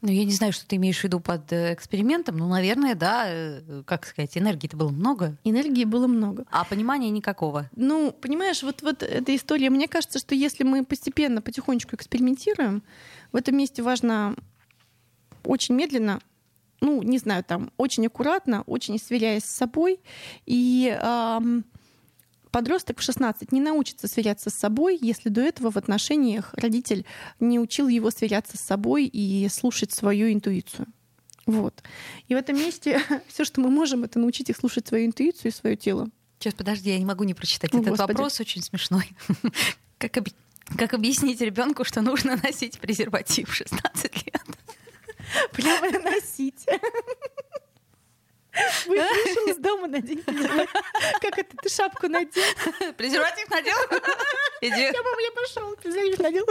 Ну, 0.00 0.10
я 0.10 0.24
не 0.24 0.32
знаю, 0.32 0.52
что 0.52 0.66
ты 0.66 0.76
имеешь 0.76 1.00
в 1.00 1.04
виду 1.04 1.18
под 1.18 1.52
э, 1.52 1.74
экспериментом, 1.74 2.36
но, 2.36 2.48
наверное, 2.48 2.94
да, 2.94 3.24
э, 3.26 3.82
как 3.84 4.06
сказать, 4.06 4.38
энергии-то 4.38 4.76
было 4.76 4.90
много. 4.90 5.36
Энергии 5.42 5.84
было 5.84 6.06
много. 6.06 6.44
А 6.50 6.64
понимания 6.64 7.10
никакого. 7.10 7.68
Ну, 7.74 8.12
понимаешь, 8.12 8.62
вот, 8.62 8.82
вот 8.82 9.02
эта 9.02 9.34
история, 9.34 9.70
мне 9.70 9.88
кажется, 9.88 10.20
что 10.20 10.36
если 10.36 10.62
мы 10.62 10.84
постепенно, 10.84 11.42
потихонечку 11.42 11.96
экспериментируем, 11.96 12.84
в 13.32 13.36
этом 13.36 13.56
месте 13.56 13.82
важно 13.82 14.36
очень 15.44 15.74
медленно 15.74 16.20
ну, 16.80 17.02
не 17.02 17.18
знаю, 17.18 17.42
там, 17.42 17.72
очень 17.76 18.06
аккуратно, 18.06 18.62
очень 18.62 19.00
сверяясь 19.00 19.44
с 19.44 19.50
собой 19.50 19.98
и 20.46 20.96
эм, 21.02 21.64
Подросток 22.50 22.98
в 22.98 23.02
16 23.02 23.52
не 23.52 23.60
научится 23.60 24.08
сверяться 24.08 24.50
с 24.50 24.54
собой, 24.54 24.98
если 25.00 25.28
до 25.28 25.40
этого 25.40 25.70
в 25.70 25.76
отношениях 25.76 26.54
родитель 26.54 27.04
не 27.40 27.58
учил 27.58 27.88
его 27.88 28.10
сверяться 28.10 28.56
с 28.56 28.60
собой 28.60 29.06
и 29.06 29.48
слушать 29.48 29.92
свою 29.92 30.32
интуицию. 30.32 30.86
Вот. 31.46 31.82
И 32.28 32.34
в 32.34 32.38
этом 32.38 32.56
месте 32.56 33.00
все, 33.28 33.44
что 33.44 33.60
мы 33.60 33.70
можем, 33.70 34.04
это 34.04 34.18
научить 34.18 34.50
их 34.50 34.56
слушать 34.56 34.86
свою 34.86 35.06
интуицию 35.06 35.50
и 35.50 35.54
свое 35.54 35.76
тело. 35.76 36.08
Сейчас, 36.38 36.54
подожди, 36.54 36.90
я 36.90 36.98
не 36.98 37.04
могу 37.04 37.24
не 37.24 37.34
прочитать 37.34 37.74
О, 37.74 37.78
этот 37.78 37.90
Господи. 37.90 38.12
вопрос, 38.12 38.40
очень 38.40 38.62
смешной. 38.62 39.10
Как, 39.98 40.16
об... 40.16 40.28
как 40.76 40.94
объяснить 40.94 41.40
ребенку, 41.40 41.82
что 41.82 42.02
нужно 42.02 42.36
носить 42.42 42.78
презерватив 42.78 43.48
в 43.48 43.54
16 43.54 44.26
лет? 44.26 44.42
Прямо 45.52 45.90
носить. 45.98 46.64
Вышел 48.86 49.48
из 49.48 49.56
дома, 49.56 49.86
надень 49.88 50.22
Как 50.24 51.38
это, 51.38 51.56
ты 51.56 51.68
шапку 51.68 52.08
надел? 52.08 52.42
Презерватив 52.96 53.48
надел? 53.50 53.76
Иди. 54.60 54.80
Я, 54.80 54.92
мама, 54.92 55.22
я 55.22 55.30
пошел, 55.32 55.76
презерватив 55.76 56.18
надел. 56.18 56.46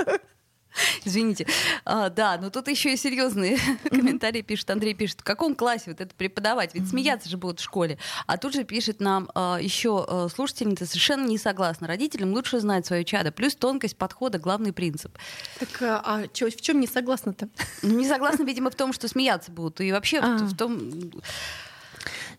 Извините. 1.06 1.48
А, 1.86 2.10
да, 2.10 2.38
но 2.38 2.50
тут 2.50 2.68
еще 2.68 2.94
и 2.94 2.98
серьезные 2.98 3.58
комментарии 3.90 4.42
пишет. 4.42 4.70
Андрей 4.70 4.94
пишет, 4.94 5.22
в 5.22 5.24
каком 5.24 5.56
классе 5.56 5.86
вот 5.88 6.02
это 6.02 6.14
преподавать? 6.16 6.74
Ведь 6.74 6.90
смеяться 6.90 7.30
же 7.30 7.38
будут 7.38 7.60
в 7.60 7.64
школе. 7.64 7.98
А 8.26 8.38
тут 8.38 8.54
же 8.54 8.64
пишет 8.64 9.00
нам 9.00 9.30
а, 9.34 9.58
еще 9.60 10.06
а, 10.08 10.28
слушательница 10.30 10.86
совершенно 10.86 11.28
не 11.28 11.38
согласна. 11.38 11.88
Родителям 11.88 12.34
лучше 12.34 12.60
знать 12.60 12.86
свое 12.86 13.04
чадо. 13.04 13.32
Плюс 13.32 13.56
тонкость 13.56 13.98
подхода 13.98 14.40
главный 14.40 14.74
принцип. 14.74 15.18
Так 15.60 15.82
а, 15.82 16.02
а 16.06 16.28
чё, 16.28 16.50
в 16.50 16.62
чем 16.62 16.80
не 16.80 16.88
согласна-то? 16.88 17.50
Ну, 17.82 17.98
не 17.98 18.08
согласна, 18.08 18.44
видимо, 18.44 18.70
в 18.70 18.76
том, 18.76 18.94
что 18.94 19.08
смеяться 19.08 19.52
будут. 19.52 19.82
И 19.82 19.92
вообще 19.92 20.20
а. 20.20 20.38
в 20.38 20.56
том 20.56 21.12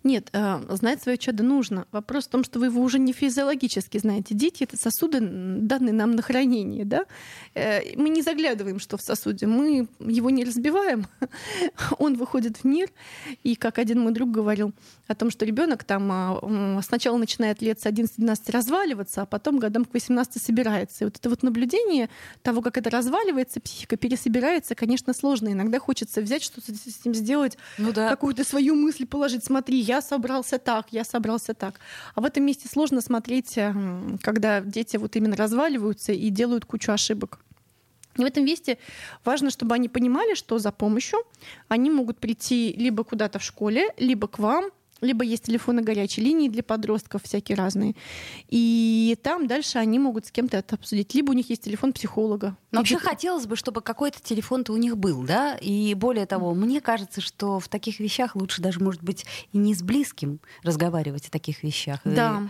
Нет, 0.04 0.28
э, 0.32 0.60
знать 0.70 1.02
свое 1.02 1.18
чадо 1.18 1.42
нужно. 1.42 1.86
Вопрос 1.92 2.26
в 2.26 2.28
том, 2.28 2.44
что 2.44 2.58
вы 2.58 2.66
его 2.66 2.80
уже 2.82 2.98
не 2.98 3.12
физиологически 3.12 3.98
знаете. 3.98 4.34
Дети— 4.34 4.62
это 4.64 4.76
сосуды, 4.76 5.20
данные 5.20 5.92
нам 5.92 6.12
на 6.12 6.22
хранение. 6.22 6.84
Да? 6.84 7.04
Э, 7.54 7.80
мы 7.96 8.08
не 8.08 8.22
заглядываем, 8.22 8.78
что 8.78 8.96
в 8.96 9.02
сосуде. 9.02 9.46
Мы 9.46 9.88
его 9.98 10.30
не 10.30 10.44
разбиваем. 10.44 11.06
Он 11.98 12.14
выходит 12.14 12.58
в 12.58 12.64
мир. 12.64 12.90
И, 13.42 13.56
как 13.56 13.78
один 13.78 14.00
мой 14.00 14.12
друг 14.12 14.30
говорил, 14.30 14.72
о 15.08 15.14
том, 15.14 15.30
что 15.30 15.46
ребенок 15.46 15.84
там 15.84 16.08
а, 16.12 16.80
сначала 16.82 17.16
начинает 17.16 17.62
лет 17.62 17.80
с 17.80 17.86
11-12 17.86 18.52
разваливаться, 18.52 19.22
а 19.22 19.26
потом 19.26 19.58
годам 19.58 19.86
к 19.86 19.94
18 19.94 20.40
собирается. 20.40 21.04
И 21.04 21.06
вот 21.06 21.16
это 21.16 21.30
вот 21.30 21.42
наблюдение 21.42 22.10
того, 22.42 22.60
как 22.60 22.76
это 22.76 22.90
разваливается, 22.90 23.60
психика 23.60 23.96
пересобирается, 23.96 24.74
конечно, 24.74 25.14
сложно. 25.14 25.48
Иногда 25.48 25.80
хочется 25.80 26.20
взять 26.20 26.42
что-то 26.42 26.74
с 26.74 27.04
ним 27.04 27.14
сделать, 27.14 27.56
ну, 27.78 27.92
да. 27.92 28.10
какую-то 28.10 28.44
свою 28.44 28.74
мысль 28.74 29.06
положить. 29.06 29.44
Смотри, 29.44 29.78
я 29.88 30.02
собрался 30.02 30.58
так, 30.58 30.86
я 30.92 31.04
собрался 31.04 31.54
так. 31.54 31.80
А 32.14 32.20
в 32.20 32.24
этом 32.24 32.44
месте 32.44 32.68
сложно 32.68 33.00
смотреть, 33.00 33.58
э, 33.58 33.74
когда 34.22 34.60
дети 34.60 34.98
вот 34.98 35.16
именно 35.16 35.36
разваливаются 35.36 36.12
и 36.12 36.30
делают 36.30 36.64
кучу 36.64 36.92
ошибок. 36.92 37.38
И 38.18 38.22
в 38.22 38.24
этом 38.24 38.44
месте 38.44 38.78
важно, 39.24 39.50
чтобы 39.50 39.74
они 39.74 39.88
понимали, 39.88 40.34
что 40.34 40.58
за 40.58 40.72
помощью 40.72 41.18
они 41.68 41.90
могут 41.90 42.18
прийти 42.18 42.74
либо 42.76 43.04
куда-то 43.04 43.38
в 43.38 43.42
школе, 43.42 43.94
либо 43.96 44.28
к 44.28 44.38
вам, 44.38 44.70
либо 45.00 45.24
есть 45.24 45.44
телефоны 45.44 45.82
горячей 45.82 46.22
линии 46.22 46.48
для 46.48 46.62
подростков 46.62 47.22
всякие 47.24 47.56
разные. 47.56 47.94
И 48.48 49.16
там 49.22 49.46
дальше 49.46 49.78
они 49.78 49.98
могут 49.98 50.26
с 50.26 50.30
кем-то 50.30 50.56
это 50.56 50.74
обсудить. 50.76 51.14
Либо 51.14 51.30
у 51.30 51.34
них 51.34 51.50
есть 51.50 51.62
телефон 51.62 51.92
психолога. 51.92 52.56
Но 52.70 52.80
вообще 52.80 52.98
хотелось 52.98 53.46
бы, 53.46 53.56
чтобы 53.56 53.80
какой-то 53.80 54.20
телефон-то 54.22 54.72
у 54.72 54.76
них 54.76 54.96
был, 54.96 55.22
да? 55.22 55.56
И 55.60 55.94
более 55.94 56.26
того, 56.26 56.54
мне 56.54 56.80
кажется, 56.80 57.20
что 57.20 57.60
в 57.60 57.68
таких 57.68 58.00
вещах 58.00 58.36
лучше 58.36 58.60
даже, 58.60 58.80
может 58.80 59.02
быть, 59.02 59.24
и 59.52 59.58
не 59.58 59.74
с 59.74 59.82
близким 59.82 60.40
разговаривать 60.62 61.28
о 61.28 61.30
таких 61.30 61.62
вещах. 61.62 62.00
Да. 62.04 62.48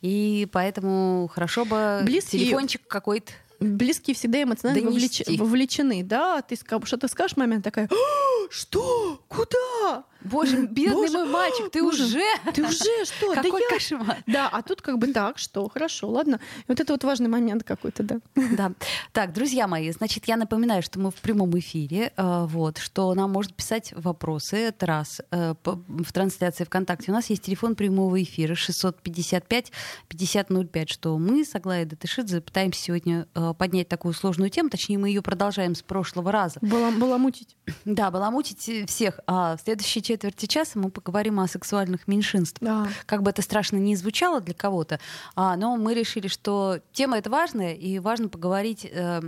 И, 0.00 0.42
и 0.42 0.46
поэтому 0.46 1.30
хорошо 1.32 1.64
бы 1.64 2.00
Близкий... 2.04 2.38
телефончик 2.38 2.86
какой-то 2.86 3.32
близкие 3.60 4.14
всегда 4.14 4.42
эмоционально 4.42 4.90
вовлеч... 4.90 5.22
вовлечены, 5.26 6.02
да, 6.02 6.42
ты 6.42 6.56
что-то 6.56 7.08
скажешь, 7.08 7.36
момент 7.36 7.64
такая, 7.64 7.88
«А, 7.90 8.50
что, 8.50 9.22
куда? 9.28 10.04
Боже, 10.24 10.66
бедный 10.66 10.94
Боже, 10.94 11.18
мой 11.18 11.28
мальчик, 11.28 11.70
ты 11.70 11.82
Боже, 11.82 12.04
уже? 12.04 12.24
Ты 12.54 12.62
уже 12.62 13.04
что? 13.04 13.34
Какой 13.34 13.60
да 13.60 13.68
кошмар. 13.68 14.16
Я... 14.26 14.32
Да, 14.32 14.48
а 14.48 14.62
тут 14.62 14.80
как 14.82 14.98
бы 14.98 15.08
так, 15.08 15.38
что, 15.38 15.68
хорошо, 15.68 16.08
ладно. 16.08 16.40
И 16.60 16.64
вот 16.68 16.80
это 16.80 16.92
вот 16.92 17.04
важный 17.04 17.28
момент 17.28 17.64
какой-то, 17.64 18.02
да. 18.02 18.20
Да. 18.34 18.72
Так, 19.12 19.32
друзья 19.32 19.68
мои, 19.68 19.90
значит, 19.90 20.26
я 20.26 20.36
напоминаю, 20.36 20.82
что 20.82 20.98
мы 20.98 21.10
в 21.10 21.16
прямом 21.16 21.58
эфире, 21.58 22.12
э, 22.16 22.46
вот, 22.48 22.78
что 22.78 23.12
нам 23.14 23.32
можно 23.32 23.52
писать 23.54 23.92
вопросы, 23.96 24.56
это 24.56 24.86
раз, 24.86 25.20
э, 25.30 25.54
в 25.64 26.12
трансляции 26.12 26.64
ВКонтакте. 26.64 27.10
У 27.10 27.14
нас 27.14 27.28
есть 27.30 27.42
телефон 27.42 27.74
прямого 27.74 28.22
эфира 28.22 28.54
655-5005, 28.54 30.88
что 30.88 31.18
мы 31.18 31.44
с 31.44 31.54
Аглаей 31.54 31.84
Датышидзе 31.84 32.40
пытаемся 32.40 32.80
сегодня 32.80 33.28
э, 33.34 33.52
поднять 33.58 33.88
такую 33.88 34.14
сложную 34.14 34.48
тему, 34.50 34.70
точнее, 34.70 34.98
мы 34.98 35.08
ее 35.08 35.22
продолжаем 35.22 35.74
с 35.74 35.82
прошлого 35.82 36.30
раза. 36.32 36.58
Баламутить. 36.62 37.56
Да, 37.84 38.10
баламутить 38.10 38.88
всех. 38.88 39.20
А 39.26 39.56
в 39.56 39.60
следующей 39.60 40.00
четверти 40.14 40.46
часа 40.46 40.78
мы 40.78 40.90
поговорим 40.90 41.40
о 41.40 41.48
сексуальных 41.48 42.06
меньшинствах. 42.06 42.86
Да. 42.86 42.88
Как 43.06 43.22
бы 43.22 43.30
это 43.30 43.42
страшно 43.42 43.76
не 43.76 43.96
звучало 43.96 44.40
для 44.40 44.54
кого-то, 44.54 45.00
а, 45.34 45.56
но 45.56 45.76
мы 45.76 45.94
решили, 45.94 46.28
что 46.28 46.78
тема 46.92 47.18
эта 47.18 47.30
важная, 47.30 47.74
и 47.74 47.98
важно 47.98 48.28
поговорить 48.28 48.86
э, 48.90 49.20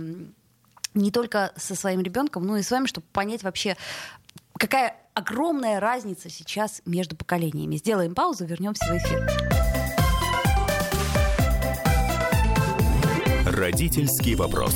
не 0.93 1.11
только 1.11 1.51
со 1.57 1.75
своим 1.75 2.01
ребенком, 2.01 2.45
но 2.45 2.57
и 2.57 2.63
с 2.63 2.71
вами, 2.71 2.87
чтобы 2.87 3.05
понять 3.11 3.43
вообще, 3.43 3.75
какая 4.57 4.95
огромная 5.13 5.79
разница 5.79 6.29
сейчас 6.29 6.81
между 6.85 7.15
поколениями. 7.15 7.75
Сделаем 7.75 8.15
паузу, 8.15 8.45
вернемся 8.45 8.85
в 8.85 8.97
эфир. 8.97 9.27
Родительский 13.45 14.35
вопрос. 14.35 14.75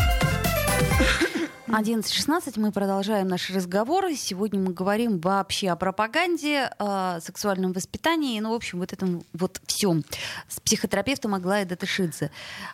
11.16 1.71 2.59
мы 2.59 2.73
продолжаем 2.73 3.29
наши 3.29 3.53
разговоры. 3.53 4.15
Сегодня 4.15 4.59
мы 4.59 4.73
говорим 4.73 5.19
вообще 5.19 5.69
о 5.69 5.77
пропаганде, 5.77 6.69
о 6.77 7.21
сексуальном 7.21 7.71
воспитании, 7.71 8.37
ну, 8.41 8.51
в 8.51 8.55
общем, 8.55 8.79
вот 8.79 8.91
этом 8.91 9.23
вот 9.31 9.61
всем 9.67 10.03
с 10.49 10.59
психотерапевтом 10.59 11.33
Аглая 11.33 11.65
Датышидзе. 11.65 12.29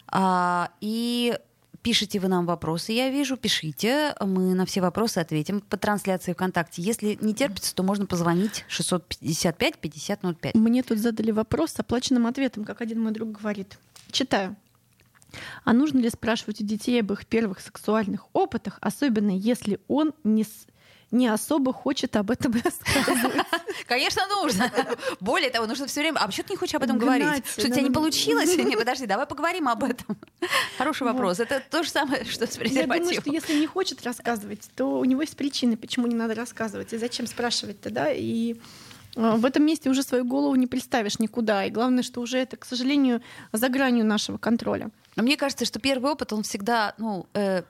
А, 0.08 0.72
и 0.82 1.38
Пишите 1.84 2.20
вы 2.20 2.28
нам 2.28 2.46
вопросы, 2.46 2.92
я 2.92 3.10
вижу, 3.10 3.38
пишите. 3.38 4.14
Мы 4.20 4.56
на 4.56 4.66
все 4.66 4.82
вопросы 4.82 5.20
ответим 5.20 5.62
по 5.62 5.78
трансляции 5.78 6.34
ВКонтакте. 6.34 6.82
Если 6.82 7.18
не 7.22 7.34
терпится, 7.34 7.74
то 7.74 7.84
можно 7.84 8.06
позвонить 8.06 8.66
655-5005. 8.68 10.58
Мне 10.58 10.84
тут 10.84 10.98
задали 10.98 11.32
вопрос 11.32 11.72
с 11.72 11.80
оплаченным 11.80 12.26
ответом, 12.28 12.66
как 12.66 12.82
один 12.82 13.02
мой 13.02 13.14
друг 13.14 13.32
говорит. 13.32 13.78
Читаю. 14.12 14.58
А 15.64 15.74
нужно 15.74 16.00
ли 16.00 16.10
спрашивать 16.10 16.62
у 16.62 16.64
детей 16.64 17.00
об 17.02 17.12
их 17.12 17.26
первых 17.26 17.60
сексуальных 17.60 18.26
опытах, 18.34 18.78
особенно 18.82 19.32
если 19.32 19.80
он 19.88 20.14
не, 20.24 20.46
не 21.12 21.28
особо 21.28 21.74
хочет 21.74 22.16
об 22.16 22.32
этом 22.32 22.54
рассказывать. 22.64 23.46
Конечно, 23.88 24.24
нужно. 24.28 24.72
Более 25.20 25.50
того, 25.50 25.66
нужно 25.66 25.88
все 25.88 26.02
время. 26.02 26.20
А 26.20 26.28
почему 26.28 26.46
ты 26.48 26.54
не 26.54 26.58
хочешь 26.58 26.76
об 26.76 26.84
этом 26.84 26.98
говорить? 26.98 27.46
Что 27.48 27.68
у 27.68 27.72
тебя 27.72 27.82
не 27.82 27.92
получилось? 27.92 28.56
Не, 28.58 28.76
подожди, 28.76 29.06
давай 29.06 29.26
поговорим 29.26 29.68
об 29.70 29.84
этом. 29.84 30.18
Хороший 30.78 31.04
вопрос. 31.04 31.40
Это 31.40 31.62
то 31.70 31.84
же 31.84 31.90
самое, 31.90 32.26
что 32.26 32.48
с 32.48 32.58
презервативом. 32.58 32.96
Я 32.96 33.00
думаю, 33.00 33.22
что 33.22 33.32
если 33.32 33.60
не 33.60 33.68
хочет 33.68 34.04
рассказывать, 34.04 34.70
то 34.76 35.00
у 35.00 35.06
него 35.06 35.22
есть 35.22 35.38
причины, 35.38 35.78
почему 35.78 36.08
не 36.08 36.16
надо 36.16 36.36
рассказывать. 36.36 36.94
И 36.94 36.98
зачем 36.98 37.28
спрашивать 37.28 37.80
тогда? 37.80 38.12
И 38.12 38.58
а, 39.18 39.36
в 39.38 39.46
этом 39.46 39.66
месте 39.66 39.90
уже 39.90 40.04
свою 40.04 40.26
голову 40.26 40.56
не 40.56 40.68
представишь 40.68 41.20
никуда. 41.20 41.66
И 41.66 41.72
главное, 41.72 42.04
что 42.04 42.22
уже 42.22 42.38
это, 42.38 42.58
к 42.58 42.66
сожалению, 42.66 43.22
за 43.52 43.70
гранью 43.70 44.06
нашего 44.06 44.38
контроля. 44.38 44.90
Но 45.18 45.24
мне 45.24 45.36
кажется, 45.36 45.66
что 45.66 45.80
первый 45.80 46.12
опыт, 46.12 46.32
он 46.32 46.44
всегда, 46.44 46.94
ну, 47.00 47.26
э, 47.34 47.64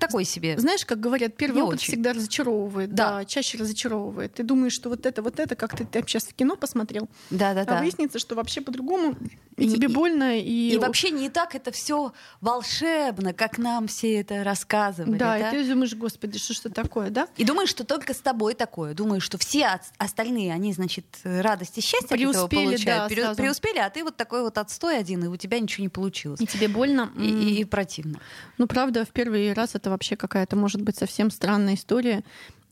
такой 0.00 0.24
себе. 0.24 0.58
Знаешь, 0.58 0.86
как 0.86 0.98
говорят, 0.98 1.36
первый 1.36 1.56
не 1.56 1.62
опыт 1.62 1.74
очень. 1.74 1.92
всегда 1.92 2.14
разочаровывает, 2.14 2.94
да. 2.94 3.18
да, 3.18 3.24
чаще 3.26 3.58
разочаровывает. 3.58 4.32
Ты 4.32 4.42
думаешь, 4.42 4.72
что 4.72 4.88
вот 4.88 5.04
это, 5.04 5.20
вот 5.20 5.38
это, 5.38 5.56
как 5.56 5.76
ты, 5.76 5.84
ты 5.84 6.02
сейчас 6.06 6.24
в 6.24 6.32
кино 6.32 6.56
посмотрел, 6.56 7.10
да, 7.28 7.52
да, 7.52 7.60
а 7.60 7.64
да. 7.66 7.78
выяснится, 7.80 8.18
что 8.18 8.34
вообще 8.34 8.62
по-другому, 8.62 9.14
и, 9.58 9.66
и 9.66 9.70
тебе 9.70 9.88
больно, 9.88 10.40
и... 10.40 10.72
И 10.72 10.78
вообще 10.78 11.10
не 11.10 11.28
так 11.28 11.54
это 11.54 11.70
все 11.70 12.14
волшебно, 12.40 13.34
как 13.34 13.58
нам 13.58 13.88
все 13.88 14.20
это 14.20 14.42
рассказывали. 14.42 15.18
Да, 15.18 15.38
да? 15.38 15.50
и 15.50 15.52
ты 15.52 15.68
думаешь, 15.68 15.94
господи, 15.94 16.38
что 16.38 16.54
что 16.54 16.70
такое, 16.70 17.10
да? 17.10 17.28
И 17.36 17.44
думаешь, 17.44 17.68
что 17.68 17.84
только 17.84 18.14
с 18.14 18.18
тобой 18.18 18.54
такое. 18.54 18.94
Думаешь, 18.94 19.22
что 19.22 19.36
все 19.36 19.80
остальные, 19.98 20.54
они, 20.54 20.72
значит, 20.72 21.04
радость 21.24 21.76
и 21.76 21.82
счастье 21.82 22.08
преуспели, 22.08 22.32
от 22.32 22.52
этого 22.52 22.64
получают. 22.64 23.08
Да, 23.36 23.42
преуспели, 23.42 23.78
а 23.80 23.90
ты 23.90 24.02
вот 24.02 24.16
такой 24.16 24.40
вот 24.40 24.56
отстой 24.56 24.98
один, 24.98 25.24
и 25.24 25.26
у 25.26 25.36
тебя 25.36 25.60
ничего 25.60 25.82
не 25.82 25.90
получилось. 25.90 26.40
И 26.40 26.46
тебе 26.46 26.68
больно. 26.68 26.85
И, 27.16 27.26
и, 27.28 27.60
и 27.60 27.64
противно. 27.64 28.20
Ну, 28.58 28.66
правда, 28.66 29.04
в 29.04 29.08
первый 29.10 29.52
раз 29.52 29.74
это 29.74 29.90
вообще 29.90 30.16
какая-то, 30.16 30.56
может 30.56 30.82
быть, 30.82 30.96
совсем 30.96 31.30
странная 31.30 31.74
история. 31.74 32.22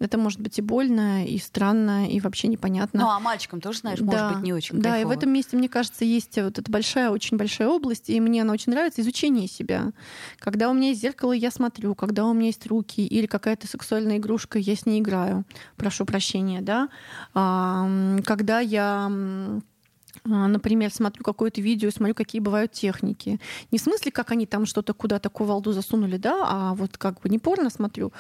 Это 0.01 0.19
может 0.19 0.41
быть 0.41 0.59
и 0.59 0.63
больно, 0.63 1.25
и 1.25 1.39
странно, 1.39 2.11
и 2.11 2.19
вообще 2.19 2.49
непонятно. 2.49 3.01
Ну, 3.03 3.09
а 3.09 3.21
мальчикам 3.21 3.61
тоже, 3.61 3.79
знаешь, 3.79 4.01
да, 4.01 4.05
может 4.05 4.29
быть 4.35 4.43
не 4.43 4.53
очень 4.53 4.81
Да, 4.81 4.91
кайфово. 4.91 5.13
и 5.13 5.15
в 5.15 5.17
этом 5.17 5.33
месте, 5.33 5.57
мне 5.57 5.69
кажется, 5.69 6.05
есть 6.05 6.37
вот 6.37 6.59
эта 6.59 6.71
большая, 6.71 7.11
очень 7.11 7.37
большая 7.37 7.69
область, 7.69 8.11
и 8.11 8.21
мне 8.21 8.43
она 8.43 8.53
очень 8.53 8.73
нравится, 8.73 9.01
изучение 9.03 9.47
себя. 9.47 9.93
Когда 10.41 10.69
у 10.69 10.75
меня 10.75 10.89
есть 10.89 11.01
зеркало, 11.01 11.33
я 11.33 11.51
смотрю, 11.53 11.95
когда 11.95 12.27
у 12.27 12.35
меня 12.35 12.47
есть 12.47 12.67
руки 12.67 13.07
или 13.07 13.27
какая-то 13.27 13.69
сексуальная 13.69 14.19
игрушка, 14.19 14.59
я 14.59 14.75
с 14.75 14.85
ней 14.85 15.01
играю. 15.01 15.45
Прошу 15.77 16.05
прощения, 16.05 16.61
да. 16.61 16.89
Когда 17.33 18.59
я 18.61 19.61
например, 20.25 20.93
смотрю 20.93 21.25
какое-то 21.25 21.61
видео, 21.61 21.91
смотрю, 21.91 22.15
какие 22.15 22.41
бывают 22.41 22.73
техники. 22.73 23.41
Не 23.71 23.79
в 23.79 23.81
смысле, 23.81 24.13
как 24.13 24.31
они 24.31 24.47
там 24.47 24.67
что-то 24.67 24.95
куда-то 24.95 25.29
кувалду 25.31 25.73
засунули, 25.73 26.17
да, 26.17 26.45
а 26.45 26.75
вот 26.75 26.97
как 26.99 27.21
бы 27.21 27.29
не 27.29 27.39
порно 27.39 27.71
смотрю, 27.71 28.13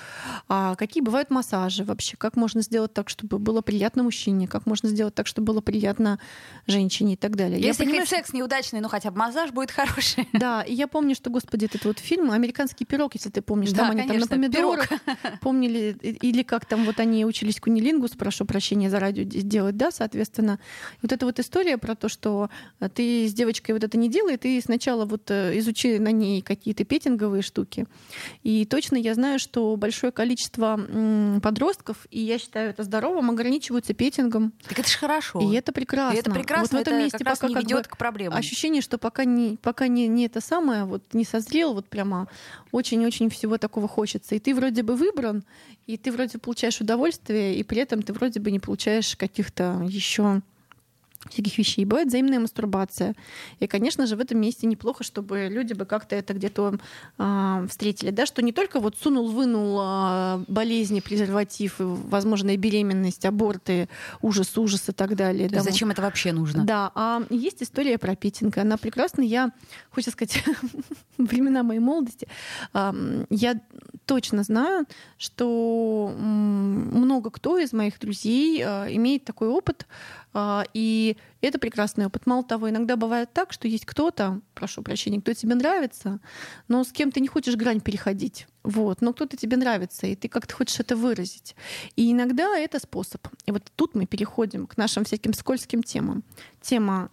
а 0.49 0.75
какие 0.77 1.03
бывают 1.03 1.31
массажи 1.31 1.85
вообще, 1.85 2.17
как 2.17 2.37
можно 2.37 2.61
сделать 2.63 2.93
так, 2.93 3.09
чтобы 3.09 3.39
было 3.39 3.61
приятно 3.61 4.03
мужчине, 4.03 4.49
как 4.49 4.67
можно 4.67 4.89
сделать 4.89 5.15
так, 5.15 5.27
чтобы 5.27 5.47
было 5.47 5.61
приятно 5.61 6.19
женщине 6.67 7.15
и 7.15 7.17
так 7.17 7.37
далее. 7.37 7.61
Если 7.61 7.85
я 7.85 7.89
понимаю, 7.89 8.07
секс 8.07 8.33
неудачный, 8.33 8.81
ну 8.81 8.89
хотя 8.89 9.11
бы 9.11 9.19
массаж 9.19 9.51
будет 9.51 9.71
хороший. 9.71 10.29
Да, 10.33 10.63
и 10.63 10.75
я 10.75 10.89
помню, 10.89 11.15
что, 11.15 11.31
господи, 11.31 11.67
этот 11.67 11.85
вот 11.85 11.99
фильм 11.99 12.31
«Американский 12.31 12.85
пирог», 12.85 13.15
если 13.15 13.31
ты 13.31 13.41
помнишь, 13.41 13.73
да, 13.73 13.83
там 13.83 13.91
они 13.93 14.03
конечно, 14.03 14.29
там 14.29 14.41
на 14.41 14.51
помидорах 14.51 14.89
пирог. 14.89 15.01
помнили, 15.41 15.97
или 16.03 16.43
как 16.43 16.67
там 16.67 16.85
вот 16.85 17.01
они 17.01 17.25
учились 17.25 17.61
кунилингус, 17.61 18.13
прошу 18.13 18.45
прощения 18.45 18.91
за 18.91 19.01
радио 19.01 19.25
делать, 19.25 19.77
да, 19.77 19.91
соответственно. 19.91 20.59
Вот 21.03 21.13
эта 21.13 21.27
вот 21.27 21.39
история 21.39 21.79
про 21.85 21.95
то, 21.95 22.09
что 22.09 22.49
э, 22.81 22.89
ты 22.89 23.29
с 23.29 23.35
девочкой 23.35 23.75
вот 23.75 23.85
это 23.85 23.99
не 23.99 24.09
делай, 24.09 24.37
ты 24.37 24.61
сначала 24.63 25.05
вот 25.05 25.31
э, 25.31 25.59
изучи 25.59 25.99
на 25.99 26.13
ней 26.13 26.41
какие-то 26.41 26.85
петинговые 26.85 27.43
штуки. 27.43 27.87
И 28.43 28.65
точно 28.65 28.97
я 28.97 29.15
знаю, 29.15 29.39
что 29.39 29.77
большое 29.77 30.13
количество 30.13 30.81
подростков, 31.43 32.07
и 32.11 32.21
я 32.21 32.39
считаю 32.39 32.71
это 32.71 32.83
здоровым, 32.83 33.31
ограничиваются 33.31 33.93
петингом. 33.93 34.53
Так 34.69 34.79
это 34.79 34.89
же 34.89 34.97
хорошо. 34.99 35.41
И 35.41 35.55
это 35.55 35.73
прекрасно. 35.73 36.17
И 36.17 36.21
это 36.21 36.31
прекрасно. 36.31 36.79
Вот 36.79 36.87
в 36.87 36.89
этом 36.89 36.99
месте 36.99 37.19
как 37.19 37.39
пока 37.39 37.49
не 37.49 37.55
ведет 37.55 37.89
к 37.89 37.97
проблемам. 37.97 38.39
Ощущение, 38.39 38.81
что 38.81 38.99
пока 38.99 39.25
не, 39.25 39.59
пока 39.61 39.89
не, 39.89 40.09
не 40.09 40.27
это 40.27 40.41
самое, 40.41 40.85
вот 40.85 41.03
не 41.13 41.25
созрел, 41.25 41.75
вот 41.75 41.87
прямо 41.87 42.29
очень-очень 42.73 43.29
всего 43.29 43.59
такого 43.59 43.89
хочется. 43.89 44.35
И 44.35 44.39
ты 44.39 44.55
вроде 44.55 44.83
бы 44.83 44.97
выбран, 44.97 45.45
и 45.87 45.97
ты 45.97 46.11
вроде 46.11 46.39
получаешь 46.39 46.81
удовольствие, 46.81 47.57
и 47.57 47.63
при 47.63 47.81
этом 47.81 48.03
ты 48.03 48.13
вроде 48.13 48.41
бы 48.41 48.51
не 48.51 48.61
получаешь 48.61 49.17
каких-то 49.17 49.85
еще 49.87 50.43
всяких 51.31 51.59
вещей. 51.59 51.85
Бывает 51.85 52.09
взаимная 52.09 52.39
мастурбация. 52.39 53.15
И, 53.61 53.67
конечно 53.67 54.07
же, 54.07 54.17
в 54.17 54.21
этом 54.21 54.41
месте 54.41 54.67
неплохо, 54.67 55.05
чтобы 55.05 55.49
люди 55.51 55.73
бы 55.73 55.85
как-то 55.85 56.17
это 56.17 56.35
где-то 56.35 56.79
э, 57.19 57.67
встретили. 57.69 58.11
Да? 58.11 58.27
Что 58.27 58.43
не 58.43 58.53
только 58.53 58.81
вот 58.81 58.97
сунул, 58.97 59.29
вынул 59.31 59.81
э, 59.81 60.45
болезни, 60.49 61.01
презерватив, 61.01 61.75
возможная 61.79 62.57
беременность, 62.57 63.25
аборты, 63.25 63.89
ужас, 64.23 64.57
ужас 64.59 64.89
и 64.89 64.93
так 64.93 65.17
далее. 65.17 65.49
Да? 65.49 65.63
Зачем 65.63 65.91
это 65.91 66.03
вообще 66.03 66.33
нужно? 66.33 66.65
Да, 66.65 66.93
а 66.95 67.23
есть 67.31 67.63
история 67.63 67.99
про 67.99 68.15
питинг. 68.17 68.59
Она 68.59 68.77
прекрасная. 68.77 69.27
Я, 69.27 69.51
хочу 69.91 70.11
сказать, 70.11 70.45
времена 71.19 71.63
моей 71.63 71.81
молодости, 71.81 72.29
э, 72.75 73.25
я 73.31 73.61
точно 74.07 74.43
знаю, 74.43 74.87
что 75.17 76.13
много 76.19 77.31
кто 77.31 77.59
из 77.59 77.73
моих 77.73 77.99
друзей 77.99 78.63
э, 78.63 78.95
имеет 78.95 79.25
такой 79.25 79.49
опыт, 79.49 79.87
а, 80.37 80.65
и 80.75 81.14
это 81.41 81.59
прекрасный 81.59 82.07
опыт. 82.07 82.27
Мало 82.27 82.45
того, 82.45 82.71
иногда 82.71 82.97
бывает 82.97 83.33
так, 83.33 83.53
что 83.53 83.69
есть 83.69 83.87
кто-то, 83.87 84.41
прошу 84.55 84.83
прощения, 84.83 85.21
кто 85.21 85.33
тебе 85.33 85.55
нравится, 85.55 86.21
но 86.69 86.85
с 86.85 86.93
кем 86.93 87.11
ты 87.13 87.21
не 87.21 87.29
хочешь 87.29 87.57
грань 87.57 87.81
переходить. 87.81 88.47
Вот, 88.63 89.03
но 89.03 89.13
кто-то 89.13 89.37
тебе 89.37 89.57
нравится, 89.57 90.07
и 90.07 90.17
ты 90.17 90.29
как-то 90.29 90.55
хочешь 90.55 90.81
это 90.81 90.97
выразить. 90.97 91.55
И 91.97 92.11
иногда 92.11 92.57
это 92.57 92.79
способ. 92.79 93.27
И 93.47 93.53
вот 93.53 93.71
тут 93.77 93.95
мы 93.95 94.07
переходим 94.07 94.67
к 94.67 94.77
нашим 94.77 95.05
всяким 95.05 95.35
скользким 95.35 95.83
темам. 95.83 96.25
Тема 96.63 97.11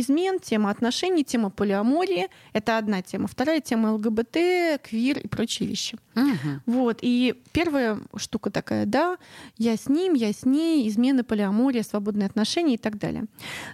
измен, 0.00 0.38
тема 0.38 0.70
отношений, 0.70 1.24
тема 1.24 1.50
полиамории. 1.50 2.28
Это 2.52 2.78
одна 2.78 3.02
тема. 3.02 3.26
Вторая 3.26 3.60
тема 3.60 3.92
ЛГБТ, 3.94 4.82
квир 4.82 5.18
и 5.18 5.28
прочие 5.28 5.68
вещи. 5.68 5.96
Угу. 6.16 6.60
Вот. 6.66 6.98
И 7.02 7.34
первая 7.52 7.98
штука 8.16 8.50
такая, 8.50 8.86
да, 8.86 9.18
я 9.56 9.76
с 9.76 9.88
ним, 9.88 10.14
я 10.14 10.32
с 10.32 10.44
ней, 10.44 10.88
измены, 10.88 11.22
полиамория, 11.22 11.82
свободные 11.82 12.26
отношения 12.26 12.74
и 12.74 12.78
так 12.78 12.98
далее. 12.98 13.24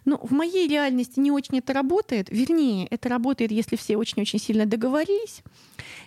Но 0.04 0.18
в 0.18 0.32
моей 0.32 0.68
реальности 0.68 1.20
не 1.20 1.30
очень 1.30 1.58
это 1.58 1.72
работает. 1.72 2.28
Вернее, 2.30 2.86
это 2.88 3.08
работает, 3.08 3.52
если 3.52 3.76
все 3.76 3.96
очень-очень 3.96 4.38
сильно 4.38 4.66
договорились. 4.66 5.42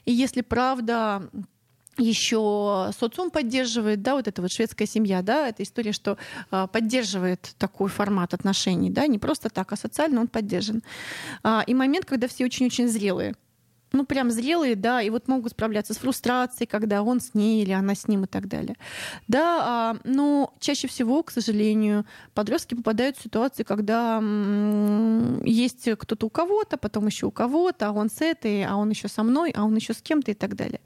И 0.05 0.11
если 0.11 0.41
правда 0.41 1.29
еще 1.99 2.91
социум 2.97 3.29
поддерживает, 3.29 4.01
да, 4.01 4.15
вот 4.15 4.27
эта 4.27 4.41
вот 4.41 4.51
шведская 4.51 4.87
семья, 4.87 5.21
да, 5.21 5.47
это 5.49 5.63
история, 5.63 5.91
что 5.91 6.17
э, 6.51 6.67
поддерживает 6.71 7.55
такой 7.57 7.89
формат 7.89 8.33
отношений, 8.33 8.89
да, 8.89 9.07
не 9.07 9.19
просто 9.19 9.49
так, 9.49 9.71
а 9.71 9.75
социально 9.75 10.21
он 10.21 10.27
поддержан. 10.27 10.83
А, 11.43 11.63
и 11.67 11.73
момент, 11.73 12.05
когда 12.05 12.27
все 12.27 12.45
очень-очень 12.45 12.87
зрелые 12.87 13.35
ну, 13.91 14.05
прям 14.05 14.31
зрелые, 14.31 14.75
да, 14.75 15.01
и 15.01 15.09
вот 15.09 15.27
могут 15.27 15.51
справляться 15.51 15.93
с 15.93 15.97
фрустрацией, 15.97 16.67
когда 16.67 17.03
он 17.03 17.19
с 17.19 17.33
ней 17.33 17.63
или 17.63 17.71
она 17.71 17.95
с 17.95 18.07
ним 18.07 18.23
и 18.23 18.27
так 18.27 18.47
далее. 18.47 18.75
Да, 19.27 19.59
а, 19.61 19.97
но 20.03 20.53
чаще 20.59 20.87
всего, 20.87 21.23
к 21.23 21.31
сожалению, 21.31 22.05
подростки 22.33 22.75
попадают 22.75 23.17
в 23.17 23.23
ситуации, 23.23 23.63
когда 23.63 24.21
есть 25.43 25.89
кто-то 25.97 26.25
у 26.25 26.29
кого-то, 26.29 26.77
потом 26.77 27.07
еще 27.07 27.25
у 27.25 27.31
кого-то, 27.31 27.87
а 27.87 27.91
он 27.91 28.09
с 28.09 28.21
этой, 28.21 28.63
а 28.63 28.75
он 28.75 28.89
еще 28.89 29.07
со 29.07 29.23
мной, 29.23 29.51
а 29.55 29.65
он 29.65 29.75
еще 29.75 29.93
с 29.93 30.01
кем-то 30.01 30.31
и 30.31 30.35
так 30.35 30.55
далее. 30.55 30.81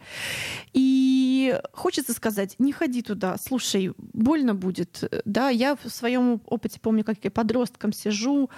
И 0.74 1.60
хочется 1.74 2.14
сказать, 2.14 2.56
не 2.60 2.72
ходи 2.72 3.02
туда, 3.02 3.38
слушай, 3.38 3.94
больно 3.98 4.56
будет. 4.56 5.04
Да, 5.26 5.50
я 5.50 5.76
в 5.76 5.90
своем 5.90 6.42
опыте 6.46 6.80
помню, 6.80 7.04
как 7.04 7.18
я 7.24 7.32
подростком 7.32 7.92
сижу, 7.94 8.50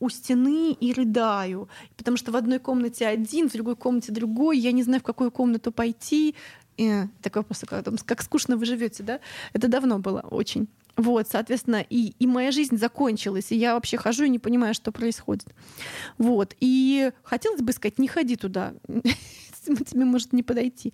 у 0.00 0.08
стены 0.08 0.72
и 0.72 0.92
рыдаю, 0.92 1.68
потому 1.96 2.16
что 2.16 2.32
в 2.32 2.36
одной 2.36 2.58
комнате 2.58 3.06
один, 3.06 3.48
в 3.48 3.52
другой 3.52 3.76
комнате 3.76 4.12
другой, 4.12 4.58
я 4.58 4.72
не 4.72 4.82
знаю, 4.82 5.00
в 5.00 5.04
какую 5.04 5.30
комнату 5.30 5.70
пойти. 5.70 6.34
И 6.76 7.04
вопрос, 7.36 7.64
как 8.06 8.22
скучно 8.22 8.56
вы 8.56 8.64
живете, 8.64 9.02
да? 9.02 9.20
Это 9.52 9.68
давно 9.68 9.98
было 9.98 10.20
очень. 10.20 10.66
Вот, 10.96 11.28
соответственно, 11.28 11.84
и, 11.88 12.14
и 12.18 12.26
моя 12.26 12.50
жизнь 12.50 12.76
закончилась, 12.76 13.52
и 13.52 13.56
я 13.56 13.74
вообще 13.74 13.96
хожу 13.96 14.24
и 14.24 14.28
не 14.28 14.38
понимаю, 14.38 14.74
что 14.74 14.92
происходит. 14.92 15.46
Вот, 16.18 16.54
и 16.60 17.12
хотелось 17.22 17.62
бы 17.62 17.72
сказать, 17.72 17.98
не 17.98 18.08
ходи 18.08 18.36
туда. 18.36 18.74
тебе 19.64 20.04
может 20.04 20.32
не 20.32 20.42
подойти. 20.42 20.92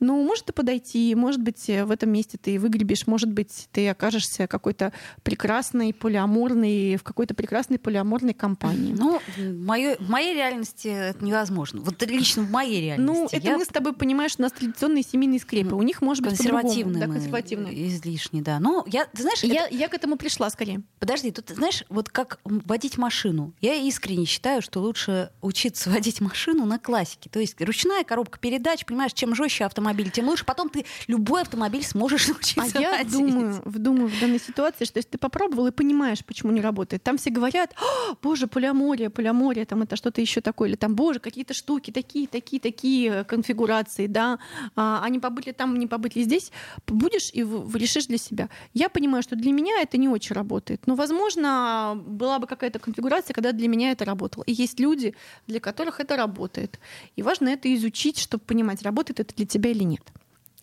Но 0.00 0.22
может 0.22 0.50
и 0.50 0.52
подойти, 0.52 1.14
может 1.14 1.42
быть, 1.42 1.66
в 1.66 1.90
этом 1.90 2.10
месте 2.10 2.38
ты 2.40 2.58
выгребешь, 2.58 3.06
может 3.06 3.30
быть, 3.30 3.68
ты 3.72 3.88
окажешься 3.88 4.46
какой-то 4.46 4.92
прекрасной, 5.22 5.92
полиаморной, 5.92 6.96
в 6.96 7.02
какой-то 7.02 7.34
прекрасной 7.34 7.78
полиаморной 7.78 8.34
компании. 8.34 8.94
Ну, 8.96 9.20
в 9.36 9.64
моей, 9.64 9.96
в 9.96 10.08
моей 10.08 10.34
реальности 10.34 10.88
это 10.88 11.24
невозможно. 11.24 11.80
Вот 11.80 12.02
лично 12.02 12.42
в 12.42 12.50
моей 12.50 12.80
реальности. 12.80 13.12
Ну, 13.12 13.28
это 13.30 13.46
я... 13.46 13.58
мы 13.58 13.64
с 13.64 13.68
тобой 13.68 13.92
понимаем, 13.92 14.30
что 14.30 14.42
у 14.42 14.44
нас 14.44 14.52
традиционные 14.52 15.02
семейные 15.02 15.40
скрепы. 15.40 15.74
У 15.74 15.82
них 15.82 16.02
может 16.02 16.22
быть 16.24 16.36
консервативные. 16.36 17.06
Да, 17.06 17.12
консервативные. 17.12 17.88
Излишне, 17.88 18.42
да. 18.42 18.58
Ну, 18.60 18.84
я, 18.86 19.06
ты 19.06 19.22
знаешь... 19.40 19.54
Я, 19.54 19.66
это... 19.66 19.76
я 19.76 19.88
к 19.88 19.94
этому 19.94 20.16
пришла 20.16 20.50
скорее. 20.50 20.82
Подожди, 20.98 21.30
тут, 21.30 21.48
знаешь, 21.50 21.84
вот 21.88 22.08
как 22.08 22.40
водить 22.44 22.98
машину. 22.98 23.52
Я 23.60 23.74
искренне 23.74 24.24
считаю, 24.24 24.62
что 24.62 24.80
лучше 24.80 25.30
учиться 25.42 25.90
водить 25.98 26.20
машину 26.20 26.64
на 26.64 26.78
классике. 26.78 27.30
То 27.30 27.40
есть 27.40 27.60
ручная 27.60 28.04
коробка 28.04 28.38
передач, 28.38 28.84
понимаешь, 28.84 29.12
чем 29.12 29.34
жестче 29.34 29.64
автомобиль, 29.64 30.10
тем 30.10 30.28
лучше. 30.28 30.44
Потом 30.44 30.68
ты 30.68 30.84
любой 31.06 31.42
автомобиль 31.42 31.84
сможешь 31.84 32.28
научиться 32.28 32.78
А 32.78 32.80
я 32.80 32.98
водить. 32.98 33.12
думаю, 33.12 33.62
думаю 33.64 34.08
в 34.08 34.20
данной 34.20 34.40
ситуации, 34.40 34.84
что 34.84 34.98
если 34.98 35.10
ты 35.10 35.18
попробовал 35.18 35.66
и 35.66 35.70
понимаешь, 35.70 36.24
почему 36.24 36.52
не 36.52 36.60
работает, 36.60 37.02
там 37.02 37.18
все 37.18 37.30
говорят, 37.30 37.74
боже, 38.22 38.46
полиамория, 38.46 39.10
полиамория, 39.10 39.64
там 39.64 39.82
это 39.82 39.96
что-то 39.96 40.20
еще 40.20 40.40
такое, 40.40 40.70
или 40.70 40.76
там, 40.76 40.94
боже, 40.94 41.20
какие-то 41.20 41.54
штуки, 41.54 41.90
такие, 41.90 42.26
такие, 42.26 42.60
такие 42.60 43.24
конфигурации, 43.24 44.06
да, 44.06 44.38
а, 44.76 45.00
а 45.02 45.08
не 45.08 45.18
побыть 45.18 45.46
ли 45.46 45.52
там, 45.52 45.78
не 45.78 45.86
побыть 45.86 46.16
ли 46.16 46.22
здесь, 46.22 46.52
будешь 46.86 47.30
и 47.32 47.42
решишь 47.78 48.06
для 48.06 48.18
себя. 48.18 48.48
Я 48.74 48.88
понимаю, 48.88 49.22
что 49.28 49.36
для 49.36 49.52
меня 49.52 49.82
это 49.82 49.98
не 49.98 50.08
очень 50.08 50.34
работает. 50.34 50.86
Но, 50.86 50.94
возможно, 50.94 52.00
была 52.06 52.38
бы 52.38 52.46
какая-то 52.46 52.78
конфигурация, 52.78 53.34
когда 53.34 53.52
для 53.52 53.68
меня 53.68 53.92
это 53.92 54.06
работало. 54.06 54.42
И 54.44 54.52
есть 54.52 54.80
люди, 54.80 55.14
для 55.46 55.60
которых 55.60 56.00
это 56.00 56.16
работает. 56.16 56.80
И 57.14 57.22
важно 57.22 57.50
это 57.50 57.72
изучить, 57.74 58.18
чтобы 58.18 58.42
понимать, 58.44 58.82
работает 58.82 59.20
это 59.20 59.34
для 59.36 59.46
тебя 59.46 59.70
или 59.70 59.84
нет. 59.84 60.02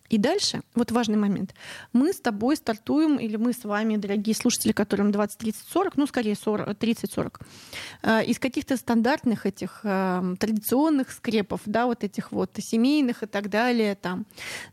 И 0.08 0.18
дальше, 0.18 0.62
вот 0.74 0.92
важный 0.92 1.16
момент, 1.16 1.54
мы 1.92 2.12
с 2.12 2.20
тобой 2.20 2.56
стартуем, 2.56 3.16
или 3.16 3.36
мы 3.36 3.52
с 3.52 3.64
вами, 3.64 3.96
дорогие 3.96 4.34
слушатели, 4.34 4.72
которым 4.72 5.12
20, 5.12 5.38
30, 5.38 5.68
40, 5.68 5.96
ну, 5.96 6.06
скорее 6.06 6.34
30-40, 6.34 7.40
э, 8.02 8.24
из 8.24 8.38
каких-то 8.38 8.76
стандартных 8.76 9.46
этих 9.46 9.80
э, 9.82 10.34
традиционных 10.38 11.10
скрепов, 11.10 11.60
да, 11.64 11.86
вот 11.86 12.04
этих 12.04 12.32
вот 12.32 12.50
семейных 12.58 13.22
и 13.22 13.26
так 13.26 13.50
далее 13.50 13.94
там. 13.94 14.26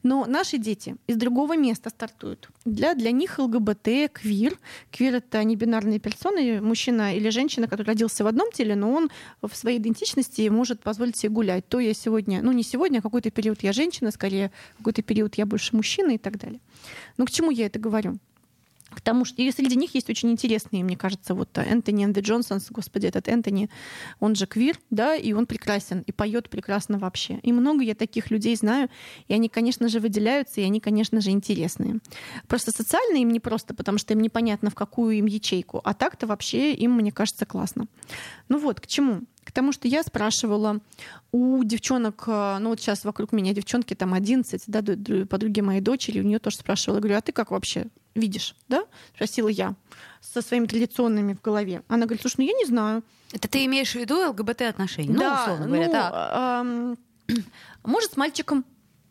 Но 0.03 0.25
наши 0.25 0.57
дети 0.57 0.95
из 1.07 1.15
другого 1.15 1.57
места 1.57 1.89
стартуют. 1.89 2.49
Для, 2.65 2.93
для 2.93 3.11
них 3.11 3.39
ЛГБТ, 3.39 4.11
квир. 4.11 4.57
Квир— 4.91 5.15
это 5.15 5.43
не 5.43 5.55
бинарные 5.55 5.99
персоны, 5.99 6.61
мужчина 6.61 7.15
или 7.15 7.29
женщина, 7.29 7.67
который 7.67 7.87
родился 7.87 8.23
в 8.23 8.27
одном 8.27 8.51
теле, 8.51 8.75
но 8.75 8.91
он 8.91 9.09
в 9.41 9.55
своей 9.55 9.79
идентичности 9.79 10.47
может 10.49 10.81
позволить 10.81 11.17
себе 11.17 11.29
гулять. 11.29 11.67
То 11.67 11.79
я 11.79 11.93
сегодня, 11.93 12.41
ну 12.41 12.51
не 12.51 12.63
сегодня, 12.63 12.99
а 12.99 13.01
какой-то 13.01 13.31
период 13.31 13.63
я 13.63 13.73
женщина, 13.73 14.11
скорее 14.11 14.51
какой-то 14.77 15.01
период 15.01 15.22
период 15.23 15.35
я 15.35 15.45
больше 15.45 15.75
мужчина 15.75 16.11
и 16.11 16.17
так 16.17 16.37
далее. 16.37 16.59
Но 17.17 17.25
к 17.25 17.31
чему 17.31 17.51
я 17.51 17.65
это 17.65 17.79
говорю? 17.79 18.17
К 18.89 19.01
тому, 19.01 19.25
что 19.25 19.41
и 19.41 19.51
среди 19.51 19.75
них 19.75 19.95
есть 19.95 20.09
очень 20.09 20.29
интересные, 20.29 20.83
мне 20.83 20.95
кажется, 20.95 21.33
вот 21.33 21.57
Энтони 21.57 22.03
Энди 22.03 22.19
Джонсонс, 22.19 22.69
господи, 22.69 23.07
этот 23.07 23.27
Энтони, 23.27 23.69
он 24.19 24.35
же 24.35 24.45
квир, 24.45 24.77
да, 24.91 25.15
и 25.15 25.33
он 25.33 25.47
прекрасен, 25.47 26.03
и 26.05 26.11
поет 26.11 26.47
прекрасно 26.49 26.99
вообще. 26.99 27.39
И 27.41 27.51
много 27.51 27.83
я 27.83 27.95
таких 27.95 28.29
людей 28.29 28.55
знаю, 28.55 28.89
и 29.27 29.33
они, 29.33 29.49
конечно 29.49 29.87
же, 29.87 29.99
выделяются, 29.99 30.61
и 30.61 30.63
они, 30.63 30.79
конечно 30.79 31.21
же, 31.21 31.31
интересные. 31.31 32.01
Просто 32.47 32.71
социально 32.71 33.17
им 33.17 33.29
не 33.29 33.39
просто, 33.39 33.73
потому 33.73 33.97
что 33.97 34.13
им 34.13 34.21
непонятно, 34.21 34.69
в 34.69 34.75
какую 34.75 35.17
им 35.17 35.25
ячейку, 35.25 35.81
а 35.83 35.95
так-то 35.95 36.27
вообще 36.27 36.73
им, 36.73 36.91
мне 36.91 37.11
кажется, 37.11 37.47
классно. 37.47 37.87
Ну 38.47 38.59
вот, 38.59 38.79
к 38.79 38.85
чему? 38.85 39.21
К 39.43 39.51
тому, 39.51 39.71
что 39.71 39.87
я 39.87 40.03
спрашивала 40.03 40.79
у 41.31 41.63
девчонок, 41.63 42.23
э, 42.27 42.57
ну 42.59 42.69
вот 42.69 42.79
сейчас 42.79 43.03
вокруг 43.03 43.31
меня 43.31 43.53
девчонки 43.53 43.93
там 43.93 44.13
11, 44.13 44.63
да, 44.67 44.81
подруги 45.25 45.61
моей 45.61 45.81
дочери, 45.81 46.19
у 46.19 46.23
нее 46.23 46.39
тоже 46.39 46.57
спрашивала, 46.57 46.99
говорю, 46.99 47.17
а 47.17 47.21
ты 47.21 47.31
как 47.31 47.51
вообще 47.51 47.87
видишь, 48.15 48.55
да? 48.69 48.85
Спросила 49.15 49.47
я 49.47 49.75
со 50.21 50.41
своими 50.41 50.65
традиционными 50.65 51.33
в 51.33 51.41
голове. 51.41 51.83
Она 51.87 52.05
говорит, 52.05 52.21
слушай, 52.21 52.35
ну 52.37 52.45
я 52.45 52.53
не 52.53 52.65
знаю. 52.65 53.03
Это 53.31 53.47
ты 53.47 53.65
имеешь 53.65 53.91
в 53.91 53.95
виду 53.95 54.29
ЛГБТ 54.29 54.61
отношения? 54.61 55.11
Ну, 55.11 55.19
да, 55.19 55.41
условно 55.41 55.67
говоря, 55.67 55.87
ну, 55.87 55.93
да. 55.93 56.61
Эм, 56.61 56.97
может, 57.83 58.13
с 58.13 58.17
мальчиком, 58.17 58.63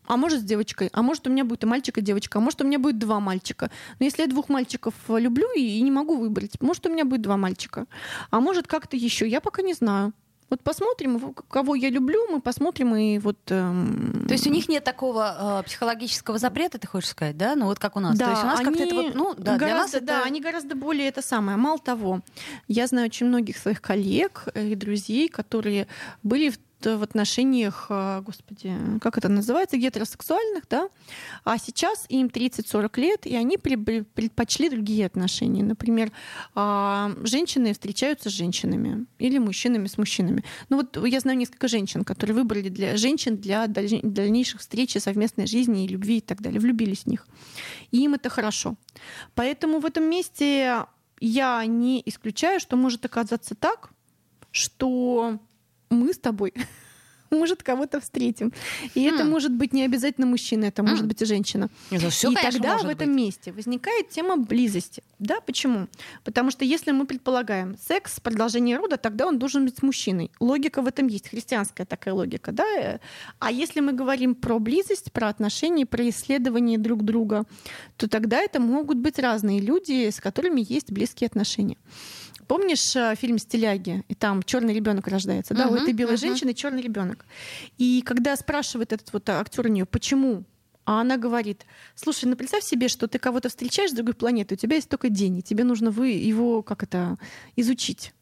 а 0.07 0.17
может 0.17 0.41
с 0.41 0.43
девочкой, 0.43 0.89
а 0.93 1.01
может 1.01 1.27
у 1.27 1.29
меня 1.29 1.43
будет 1.45 1.63
и 1.63 1.65
мальчик, 1.67 1.97
и 1.97 2.01
девочка, 2.01 2.39
а 2.39 2.41
может 2.41 2.61
у 2.61 2.65
меня 2.65 2.79
будет 2.79 2.99
два 2.99 3.19
мальчика. 3.19 3.71
Но 3.99 4.05
если 4.05 4.21
я 4.21 4.27
двух 4.27 4.49
мальчиков 4.49 4.93
люблю 5.09 5.47
и, 5.55 5.61
и 5.61 5.81
не 5.81 5.91
могу 5.91 6.17
выбрать, 6.17 6.59
может 6.61 6.85
у 6.85 6.89
меня 6.89 7.05
будет 7.05 7.21
два 7.21 7.37
мальчика, 7.37 7.85
а 8.29 8.39
может 8.39 8.67
как-то 8.67 8.97
еще, 8.97 9.27
я 9.27 9.41
пока 9.41 9.61
не 9.61 9.73
знаю. 9.73 10.13
Вот 10.53 10.61
посмотрим, 10.61 11.33
кого 11.49 11.73
я 11.73 11.89
люблю, 11.89 12.27
мы 12.29 12.39
посмотрим 12.39 12.95
и 12.95 13.17
вот. 13.17 13.39
Эм... 13.49 14.23
То 14.27 14.33
есть 14.33 14.45
у 14.45 14.51
них 14.51 14.69
нет 14.69 14.83
такого 14.83 15.61
э, 15.61 15.63
психологического 15.63 16.37
запрета, 16.37 16.77
ты 16.77 16.85
хочешь 16.85 17.09
сказать, 17.09 17.35
да? 17.35 17.55
Ну 17.55 17.65
вот 17.65 17.79
как 17.79 17.95
у 17.95 17.99
нас. 17.99 18.15
Да, 18.15 18.25
То 18.25 18.31
есть 18.33 18.43
у 18.43 18.45
нас 18.45 18.59
они 18.59 18.65
как-то 18.69 18.83
это 18.83 18.95
вот, 18.95 19.15
ну 19.15 19.33
да, 19.35 19.57
гораздо, 19.57 19.65
для 19.65 19.75
нас 19.75 19.93
это... 19.95 20.05
да, 20.05 20.23
они 20.23 20.41
гораздо 20.41 20.75
более 20.75 21.07
это 21.07 21.23
самое. 21.23 21.57
Мало 21.57 21.79
того, 21.79 22.21
я 22.67 22.85
знаю 22.85 23.07
очень 23.07 23.25
многих 23.25 23.57
своих 23.57 23.81
коллег 23.81 24.47
и 24.53 24.75
друзей, 24.75 25.27
которые 25.27 25.87
были 26.21 26.51
в 26.51 26.59
в 26.85 27.03
отношениях, 27.03 27.87
а, 27.89 28.21
господи, 28.21 28.73
как 29.01 29.17
это 29.17 29.29
называется, 29.29 29.77
гетеросексуальных, 29.77 30.63
да, 30.69 30.89
а 31.43 31.57
сейчас 31.57 32.05
им 32.09 32.27
30-40 32.27 32.99
лет, 32.99 33.25
и 33.25 33.35
они 33.35 33.57
предпочли 33.57 34.69
другие 34.69 35.05
отношения. 35.05 35.63
Например, 35.63 36.11
а, 36.55 37.11
женщины 37.23 37.73
встречаются 37.73 38.29
с 38.29 38.33
женщинами 38.33 39.05
или 39.19 39.37
мужчинами 39.37 39.87
с 39.87 39.97
мужчинами. 39.97 40.43
Ну 40.69 40.77
вот 40.77 40.97
я 41.05 41.19
знаю 41.19 41.37
несколько 41.37 41.67
женщин, 41.67 42.03
которые 42.03 42.35
выбрали 42.35 42.69
для 42.69 42.97
женщин 42.97 43.37
для 43.37 43.67
дальнейших 43.67 44.61
встреч, 44.61 44.93
совместной 44.99 45.47
жизни 45.47 45.85
и 45.85 45.87
любви 45.87 46.17
и 46.17 46.21
так 46.21 46.41
далее, 46.41 46.59
влюбились 46.59 47.03
в 47.03 47.07
них. 47.07 47.27
И 47.91 48.03
им 48.03 48.13
это 48.13 48.29
хорошо. 48.29 48.75
Поэтому 49.35 49.79
в 49.79 49.85
этом 49.85 50.03
месте 50.03 50.85
я 51.19 51.65
не 51.65 52.01
исключаю, 52.05 52.59
что 52.59 52.75
может 52.75 53.05
оказаться 53.05 53.55
так, 53.55 53.91
что 54.51 55.39
мы 55.93 56.13
с 56.13 56.17
тобой 56.17 56.53
может, 57.33 57.63
кого-то 57.63 57.99
встретим. 57.99 58.53
И 58.95 59.05
mm. 59.05 59.13
это 59.13 59.25
может 59.25 59.51
быть 59.51 59.73
не 59.73 59.83
обязательно 59.83 60.27
мужчина, 60.27 60.65
это 60.65 60.81
mm. 60.81 60.89
может 60.89 61.07
быть 61.07 61.21
и 61.21 61.25
женщина. 61.25 61.69
Это 61.91 62.09
все, 62.09 62.31
и 62.31 62.35
конечно, 62.35 62.59
тогда 62.59 62.77
в 62.77 62.87
этом 62.87 63.07
быть. 63.07 63.17
месте 63.17 63.51
возникает 63.51 64.09
тема 64.09 64.37
близости. 64.37 65.03
Да, 65.19 65.39
почему? 65.41 65.87
Потому 66.23 66.51
что 66.51 66.65
если 66.65 66.91
мы 66.91 67.05
предполагаем 67.05 67.77
секс, 67.87 68.19
продолжение 68.19 68.77
рода, 68.77 68.97
тогда 68.97 69.27
он 69.27 69.39
должен 69.39 69.65
быть 69.65 69.77
с 69.77 69.81
мужчиной. 69.81 70.31
Логика 70.39 70.81
в 70.81 70.87
этом 70.87 71.07
есть, 71.07 71.29
христианская 71.29 71.85
такая 71.85 72.13
логика. 72.13 72.51
Да? 72.51 72.99
А 73.39 73.51
если 73.51 73.79
мы 73.79 73.93
говорим 73.93 74.35
про 74.35 74.59
близость, 74.59 75.11
про 75.11 75.29
отношения, 75.29 75.85
про 75.85 76.07
исследование 76.09 76.77
друг 76.77 77.03
друга, 77.03 77.45
то 77.97 78.07
тогда 78.07 78.39
это 78.39 78.59
могут 78.59 78.97
быть 78.97 79.19
разные 79.19 79.59
люди, 79.59 80.09
с 80.09 80.19
которыми 80.19 80.65
есть 80.67 80.91
близкие 80.91 81.27
отношения. 81.27 81.77
Помнишь 82.47 82.95
э, 82.95 83.15
фильм 83.15 83.37
«Стиляги»? 83.37 84.03
И 84.07 84.15
там 84.15 84.43
черный 84.43 84.73
ребенок 84.73 85.07
рождается. 85.07 85.53
Да, 85.53 85.67
у 85.67 85.75
этой 85.75 85.93
белой 85.93 86.17
женщины 86.17 86.53
черный 86.53 86.81
ребенок. 86.81 87.25
И 87.77 88.01
когда 88.05 88.35
спрашивает 88.35 88.93
этот 88.93 89.11
вот 89.13 89.29
актер 89.29 89.65
у 89.65 89.69
нее, 89.69 89.85
почему 89.85 90.43
а 90.85 90.99
она 90.99 91.17
говорит, 91.17 91.65
слушай, 91.95 92.25
ну 92.25 92.35
представь 92.35 92.63
себе, 92.63 92.89
что 92.89 93.07
ты 93.07 93.17
кого-то 93.17 93.47
встречаешь 93.49 93.91
с 93.91 93.93
другой 93.93 94.15
планеты, 94.15 94.55
у 94.55 94.57
тебя 94.57 94.75
есть 94.75 94.89
только 94.89 95.09
день, 95.09 95.37
и 95.37 95.41
тебе 95.41 95.63
нужно 95.63 95.91
вы 95.91 96.09
его 96.09 96.61
как 96.61 96.83
это 96.83 97.17
изучить. 97.55 98.13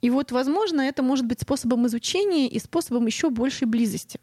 И 0.00 0.10
вот, 0.10 0.32
возможно, 0.32 0.82
это 0.82 1.02
может 1.02 1.24
быть 1.24 1.40
способом 1.40 1.86
изучения 1.86 2.46
и 2.46 2.58
способом 2.58 3.06
еще 3.06 3.30
большей 3.30 3.66
близости. 3.66 4.20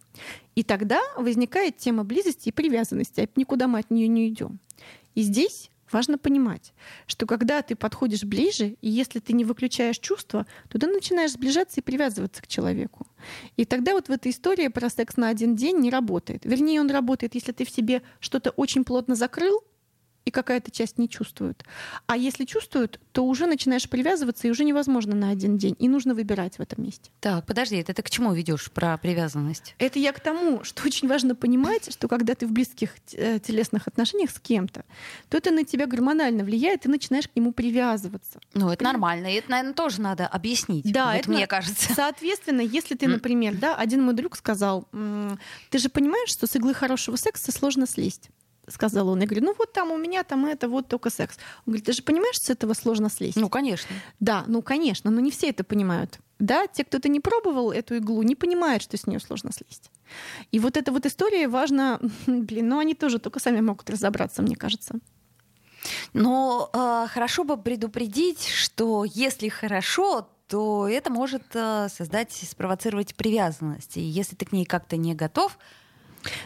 И 0.54 0.64
тогда 0.64 1.02
возникает 1.18 1.78
тема 1.78 2.04
близости 2.04 2.50
и 2.50 2.52
привязанности, 2.52 3.22
а 3.22 3.40
никуда 3.40 3.68
мы 3.68 3.80
от 3.80 3.90
нее 3.90 4.08
не 4.08 4.30
идем. 4.30 4.60
И 5.16 5.24
здесь 5.24 5.71
Важно 5.92 6.18
понимать, 6.18 6.74
что 7.06 7.26
когда 7.26 7.62
ты 7.62 7.76
подходишь 7.76 8.24
ближе, 8.24 8.78
и 8.82 8.90
если 8.90 9.20
ты 9.20 9.34
не 9.34 9.44
выключаешь 9.44 10.00
чувства, 10.00 10.46
то 10.70 10.80
ты 10.80 10.88
начинаешь 10.88 11.32
сближаться 11.32 11.80
и 11.80 11.84
привязываться 11.84 12.42
к 12.42 12.48
человеку. 12.48 13.08
И 13.58 13.66
тогда 13.66 13.94
вот 13.94 14.08
в 14.08 14.12
этой 14.12 14.32
истории 14.32 14.68
про 14.70 14.90
секс 14.90 15.18
на 15.18 15.30
один 15.30 15.56
день 15.56 15.78
не 15.80 15.90
работает. 15.90 16.46
Вернее, 16.46 16.82
он 16.82 16.90
работает, 16.90 17.36
если 17.36 17.52
ты 17.52 17.66
в 17.66 17.70
себе 17.70 18.02
что-то 18.20 18.52
очень 18.52 18.84
плотно 18.84 19.16
закрыл, 19.16 19.64
и 20.26 20.32
какая-то 20.32 20.72
часть 20.72 20.98
не 20.98 21.10
чувствует. 21.10 21.64
А 22.06 22.16
если 22.16 22.46
чувствуют, 22.46 23.00
то 23.12 23.26
уже 23.26 23.48
начинаешь 23.48 23.90
привязываться, 23.90 24.48
и 24.48 24.52
уже 24.52 24.64
невозможно 24.64 25.16
на 25.16 25.30
один 25.30 25.58
день. 25.58 25.76
И 25.80 25.88
нужно 25.88 26.14
выбирать 26.14 26.58
в 26.58 26.62
этом 26.62 26.84
месте. 26.84 27.12
Так, 27.20 27.46
подожди, 27.46 27.78
это 27.78 27.94
ты 27.94 28.04
к 28.04 28.10
чему 28.10 28.34
ведешь 28.34 28.72
про 28.72 28.98
привязанность? 28.98 29.76
Это 29.80 30.00
я 30.00 30.12
к 30.14 30.20
тому, 30.20 30.64
что 30.64 30.84
очень 30.86 31.08
важно 31.08 31.36
понимать, 31.36 31.92
что 31.92 32.08
когда 32.08 32.36
ты 32.36 32.46
в 32.46 32.52
близких 32.52 32.96
э, 33.14 33.40
телесных 33.40 33.88
отношениях 33.88 34.32
с 34.32 34.40
кем-то, 34.40 34.86
то 35.30 35.38
это 35.38 35.52
на 35.52 35.64
тебя 35.64 35.88
гормонально 35.88 36.44
влияет, 36.44 36.86
и 36.86 36.90
начинаешь 36.90 37.28
к 37.28 37.36
нему 37.36 37.52
привязываться. 37.52 38.40
Ну, 38.54 38.70
это 38.70 38.84
нормально. 38.84 39.28
И 39.28 39.36
это, 39.36 39.52
наверное, 39.52 39.74
тоже 39.74 40.02
надо 40.02 40.28
объяснить. 40.28 40.92
Да, 40.92 41.12
вот 41.12 41.22
это 41.22 41.32
мне 41.32 41.48
кажется. 41.48 41.94
Соответственно, 41.94 42.62
если 42.62 42.96
ты, 42.96 43.08
например, 43.08 43.56
да, 43.56 43.76
один 43.76 44.04
мой 44.04 44.14
друг 44.14 44.36
сказал, 44.36 44.88
ты 45.70 45.78
же 45.78 45.90
понимаешь, 45.90 46.30
что 46.30 46.48
с 46.48 46.56
иглы 46.56 46.74
хорошего 46.74 47.16
секса 47.16 47.52
сложно 47.52 47.88
слезть 47.88 48.30
сказал 48.72 49.10
он. 49.10 49.20
Я 49.20 49.28
говорю, 49.28 49.46
ну 49.46 49.56
вот 49.58 49.74
там 49.74 49.92
у 49.92 49.98
меня 49.98 50.24
там 50.24 50.46
это 50.46 50.68
вот 50.68 50.88
только 50.88 51.10
секс. 51.10 51.38
Он 51.66 51.74
говорит, 51.74 51.86
ты 51.86 51.94
же 51.94 52.04
понимаешь, 52.04 52.38
с 52.40 52.50
этого 52.50 52.74
сложно 52.74 53.10
слезть? 53.10 53.38
Ну, 53.38 53.50
конечно. 53.50 53.96
Да, 54.20 54.44
ну, 54.48 54.62
конечно, 54.62 55.12
но 55.12 55.20
не 55.20 55.32
все 55.32 55.50
это 55.50 55.64
понимают. 55.64 56.20
Да, 56.40 56.66
те, 56.66 56.84
кто-то 56.84 57.08
не 57.08 57.20
пробовал 57.20 57.72
эту 57.72 57.98
иглу, 57.98 58.24
не 58.24 58.36
понимают, 58.36 58.82
что 58.82 58.98
с 58.98 59.06
нее 59.06 59.20
сложно 59.20 59.52
слезть. 59.52 59.92
И 60.52 60.60
вот 60.60 60.76
эта 60.76 60.92
вот 60.92 61.06
история 61.06 61.48
важна, 61.48 62.00
блин, 62.28 62.68
ну 62.68 62.80
они 62.80 62.96
тоже 62.96 63.20
только 63.20 63.40
сами 63.40 63.62
могут 63.62 63.90
разобраться, 63.90 64.42
мне 64.42 64.56
кажется. 64.56 64.96
Но 66.14 66.70
э, 66.74 67.08
хорошо 67.10 67.44
бы 67.44 67.58
предупредить, 67.58 68.48
что 68.48 69.06
если 69.06 69.50
хорошо, 69.50 70.30
то 70.48 70.88
это 70.88 71.10
может 71.10 71.44
э, 71.54 71.88
создать, 71.90 72.34
спровоцировать 72.34 73.16
привязанность. 73.16 73.98
И 73.98 74.02
если 74.02 74.36
ты 74.36 74.46
к 74.46 74.52
ней 74.52 74.66
как-то 74.66 74.98
не 74.98 75.16
готов, 75.16 75.58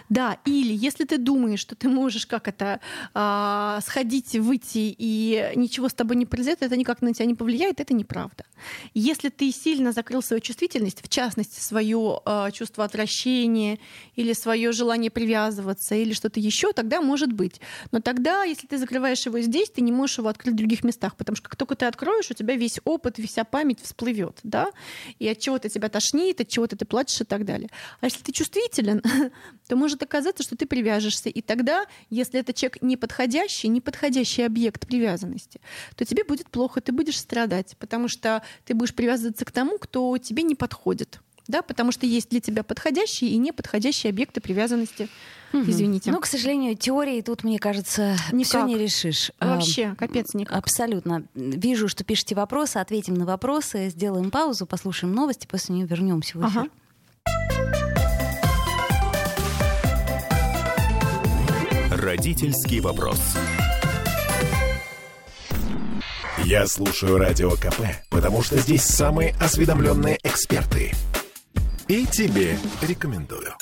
да, 0.10 0.38
или 0.46 0.74
если 0.74 1.06
ты 1.06 1.18
думаешь, 1.18 1.60
что 1.60 1.76
ты 1.76 1.90
можешь 1.90 2.26
как 2.26 2.48
это 2.48 2.80
э, 3.14 3.80
сходить, 3.86 4.36
выйти 4.36 4.96
и 4.98 5.52
ничего 5.56 5.90
с 5.90 5.94
тобой 5.94 6.16
не 6.16 6.26
произойдет, 6.26 6.64
это 6.64 6.78
никак 6.78 7.02
на 7.02 7.14
тебя 7.14 7.26
не 7.26 7.36
повлияет, 7.36 7.80
это 7.80 7.94
неправда. 7.94 8.46
Если 8.94 9.30
ты 9.30 9.52
сильно 9.52 9.92
закрыл 9.92 10.22
свою 10.22 10.42
чувствительность, 10.42 11.02
в 11.04 11.10
частности 11.10 11.60
свое 11.60 12.22
э, 12.26 12.50
чувство 12.54 12.84
отвращения 12.84 13.80
или 14.16 14.34
свое 14.34 14.72
желание 14.72 15.12
привязываться 15.12 15.96
или 15.96 16.14
что-то 16.14 16.40
еще, 16.40 16.72
тогда 16.74 17.02
может 17.02 17.34
быть. 17.34 17.60
Но 17.92 18.00
тогда, 18.00 18.44
если 18.44 18.68
ты 18.68 18.78
закрываешь 18.78 19.26
его 19.26 19.40
здесь, 19.40 19.70
ты 19.70 19.82
не 19.82 19.92
можешь 19.92 20.18
его 20.18 20.30
открыть 20.30 20.54
в 20.54 20.58
других 20.58 20.84
местах, 20.84 21.16
потому 21.16 21.36
что 21.36 21.50
как 21.50 21.56
только 21.56 21.76
ты 21.76 21.86
откроешь, 21.86 22.32
у 22.32 22.34
тебя 22.34 22.56
весь 22.56 22.80
опыт, 22.86 23.18
вся 23.18 23.44
память 23.44 23.82
всплывет, 23.82 24.40
да, 24.44 24.72
и 25.20 25.28
от 25.28 25.40
чего-то 25.40 25.70
тебя 25.70 25.90
тошнит, 25.90 26.40
от 26.42 26.48
чего-то 26.48 26.78
ты 26.78 26.86
плачешь 26.86 27.22
и 27.22 27.24
так 27.24 27.46
далее. 27.46 27.70
А 28.02 28.06
если 28.06 28.22
ты 28.22 28.32
чувствителен, 28.32 29.02
то 29.68 29.76
может 29.76 30.02
оказаться, 30.04 30.44
что 30.44 30.56
ты 30.56 30.66
привяжешься. 30.66 31.30
И 31.30 31.42
тогда, 31.42 31.86
если 32.10 32.40
это 32.40 32.54
человек 32.54 32.82
неподходящий, 32.82 33.68
неподходящий 33.68 34.44
объект 34.44 34.88
привязанности, 34.88 35.60
то 35.96 36.06
тебе 36.06 36.24
будет 36.24 36.50
плохо, 36.50 36.82
ты 36.82 36.92
будешь 36.92 37.20
страдать, 37.20 37.76
потому 37.80 38.08
что 38.08 38.44
ты 38.66 38.74
будешь 38.74 38.94
привязываться 38.94 39.46
к 39.46 39.52
тому, 39.52 39.78
кто 39.78 40.18
тебе 40.18 40.44
не 40.44 40.56
подходит. 40.56 41.20
Да, 41.48 41.62
потому 41.62 41.92
что 41.92 42.08
есть 42.08 42.30
для 42.30 42.40
тебя 42.40 42.64
подходящие 42.64 43.30
и 43.32 43.38
неподходящие 43.38 44.10
объекты 44.10 44.42
привязанности. 44.42 45.08
Угу. 45.54 45.64
Извините. 45.70 46.12
Ну, 46.12 46.20
к 46.20 46.26
сожалению, 46.26 46.76
теории 46.76 47.22
тут, 47.22 47.44
мне 47.44 47.60
кажется, 47.60 48.16
все 48.44 48.66
не 48.66 48.78
решишь. 48.78 49.32
Вообще, 49.40 49.96
капец 49.96 50.34
никак. 50.34 50.58
Абсолютно. 50.58 51.28
Вижу, 51.36 51.88
что 51.88 52.04
пишете 52.04 52.34
вопросы, 52.34 52.78
ответим 52.78 53.14
на 53.14 53.26
вопросы, 53.26 53.90
сделаем 53.90 54.32
паузу, 54.32 54.66
послушаем 54.66 55.14
новости, 55.14 55.46
после 55.46 55.76
нее 55.76 55.86
вернемся 55.86 56.38
в 56.38 56.48
эфир. 56.48 56.62
Ага. 56.62 56.70
Родительский 62.16 62.80
вопрос. 62.80 63.20
Я 66.46 66.66
слушаю 66.66 67.18
радио 67.18 67.52
КП, 67.52 67.82
потому 68.10 68.42
что 68.42 68.58
здесь 68.58 68.84
самые 68.84 69.36
осведомленные 69.42 70.18
эксперты. 70.24 70.94
И 71.90 72.06
тебе 72.06 72.58
рекомендую. 72.82 73.54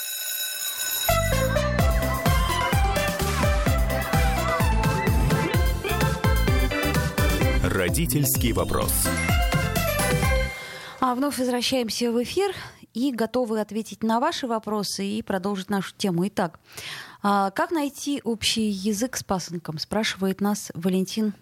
Родительский 7.64 8.52
вопрос. 8.52 8.94
А 11.00 11.16
вновь 11.16 11.40
возвращаемся 11.40 12.12
в 12.12 12.22
эфир 12.22 12.54
и 12.94 13.12
готовы 13.12 13.60
ответить 13.60 14.04
на 14.04 14.20
ваши 14.20 14.46
вопросы 14.46 15.04
и 15.04 15.24
продолжить 15.24 15.72
нашу 15.72 15.96
тему. 15.96 16.28
Итак, 16.28 16.60
а 17.24 17.52
как 17.52 17.72
найти 17.72 18.22
общий 18.24 18.70
язык 18.70 19.16
с 19.16 19.24
пасынком, 19.24 19.80
спрашивает 19.80 20.42
нас 20.42 20.72
Валентин. 20.76 21.34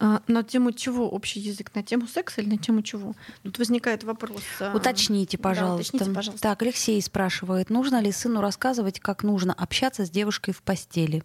А, 0.00 0.22
на 0.26 0.42
тему 0.42 0.72
чего 0.72 1.08
общий 1.08 1.40
язык? 1.40 1.70
На 1.74 1.82
тему 1.82 2.08
секса 2.08 2.40
или 2.40 2.48
на 2.48 2.58
тему 2.58 2.82
чего? 2.82 3.14
Тут 3.42 3.58
возникает 3.58 4.02
вопрос. 4.02 4.42
А, 4.58 4.74
уточните, 4.74 5.38
пожалуйста. 5.38 5.92
Да, 5.92 5.96
уточните, 5.98 6.16
пожалуйста. 6.16 6.42
Так, 6.42 6.62
Алексей 6.62 7.00
спрашивает, 7.02 7.70
нужно 7.70 8.00
ли 8.00 8.10
сыну 8.10 8.40
рассказывать, 8.40 8.98
как 8.98 9.22
нужно 9.22 9.52
общаться 9.52 10.04
с 10.04 10.10
девушкой 10.10 10.52
в 10.52 10.62
постели? 10.62 11.22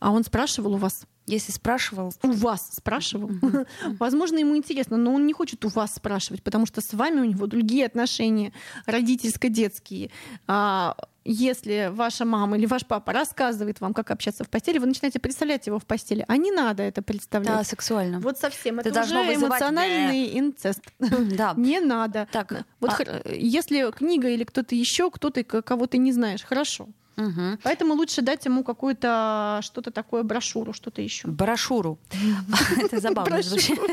А 0.00 0.10
он 0.10 0.24
спрашивал 0.24 0.74
у 0.74 0.78
вас? 0.78 1.02
Если 1.26 1.52
спрашивал. 1.52 2.14
У 2.22 2.32
вас 2.32 2.70
спрашивал. 2.72 3.30
Возможно, 3.98 4.38
ему 4.38 4.56
интересно, 4.56 4.96
но 4.96 5.12
он 5.12 5.26
не 5.26 5.34
хочет 5.34 5.62
у 5.66 5.68
вас 5.68 5.94
спрашивать, 5.94 6.42
потому 6.42 6.64
что 6.64 6.80
с 6.80 6.94
вами 6.94 7.20
у 7.20 7.24
него 7.24 7.46
другие 7.46 7.84
отношения, 7.84 8.54
родительско-детские. 8.86 10.10
А, 10.46 10.96
если 11.30 11.90
ваша 11.92 12.24
мама 12.24 12.56
или 12.56 12.66
ваш 12.66 12.86
папа 12.86 13.12
рассказывает 13.12 13.80
вам, 13.80 13.92
как 13.94 14.10
общаться 14.10 14.44
в 14.44 14.48
постели, 14.48 14.78
вы 14.78 14.86
начинаете 14.86 15.18
представлять 15.18 15.66
его 15.66 15.78
в 15.78 15.84
постели. 15.84 16.24
А 16.28 16.36
не 16.36 16.50
надо 16.50 16.82
это 16.82 17.02
представлять. 17.02 17.48
Да, 17.48 17.64
сексуально. 17.64 18.20
Вот 18.20 18.38
совсем. 18.38 18.80
Это 18.80 18.88
Это, 18.88 19.02
уже 19.02 19.22
вызывать 19.22 19.60
эмоциональный 19.60 20.38
инцест. 20.38 20.80
Да. 21.38 21.54
Не 21.56 21.80
надо. 21.80 22.26
Так, 22.32 22.52
Вот 22.80 22.90
а- 22.90 23.22
если 23.30 23.90
книга 23.92 24.28
или 24.28 24.44
кто-то 24.44 24.74
еще, 24.74 25.10
кто-то, 25.10 25.44
к- 25.44 25.62
кого 25.62 25.86
ты 25.86 25.98
не 25.98 26.12
знаешь, 26.12 26.42
хорошо. 26.42 26.88
Мгм. 27.18 27.58
Поэтому 27.64 27.94
лучше 27.94 28.22
дать 28.22 28.44
ему 28.44 28.62
какую-то 28.62 29.58
что-то 29.62 29.90
такое, 29.90 30.22
брошюру, 30.22 30.72
что-то 30.72 31.02
еще. 31.02 31.26
Брошюру. 31.26 31.98
Это 32.80 33.00
забавно 33.00 33.42
звучит. 33.42 33.78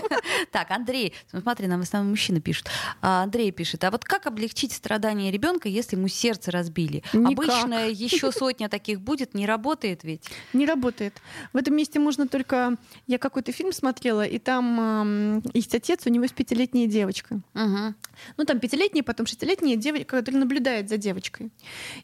Так, 0.52 0.72
Андрей, 0.72 1.14
смотри, 1.30 1.68
нам 1.68 1.80
в 1.80 1.84
основном 1.84 2.12
мужчины 2.12 2.40
пишут. 2.40 2.68
А, 3.02 3.24
Андрей 3.24 3.52
пишет, 3.52 3.84
а 3.84 3.92
вот 3.92 4.06
как 4.06 4.28
облегчить 4.28 4.74
страдания 4.74 5.32
ребенка, 5.32 5.68
если 5.68 5.96
ему 5.96 6.08
сердце 6.08 6.52
разбили? 6.52 7.04
Обычно 7.14 7.90
еще 7.90 8.32
сотня 8.32 8.70
таких 8.70 9.02
будет, 9.02 9.34
не 9.34 9.46
работает 9.46 10.04
ведь. 10.04 10.30
Не 10.54 10.66
работает. 10.66 11.16
В 11.52 11.58
этом 11.58 11.76
месте 11.76 12.00
можно 12.00 12.28
только... 12.28 12.76
Я 13.08 13.18
какой-то 13.18 13.52
фильм 13.52 13.74
смотрела, 13.74 14.26
и 14.26 14.38
там 14.38 14.80
ам, 14.80 15.44
есть 15.54 15.74
отец, 15.74 16.06
у 16.06 16.10
него 16.10 16.24
есть 16.24 16.36
пятилетняя 16.36 16.88
девочка. 16.88 17.40
Ну, 17.54 18.46
там 18.46 18.60
пятилетняя, 18.60 19.04
потом 19.04 19.26
шестилетняя 19.26 19.78
девочка, 19.78 20.18
которая 20.18 20.42
наблюдает 20.42 20.90
за 20.90 20.98
девочкой. 20.98 21.52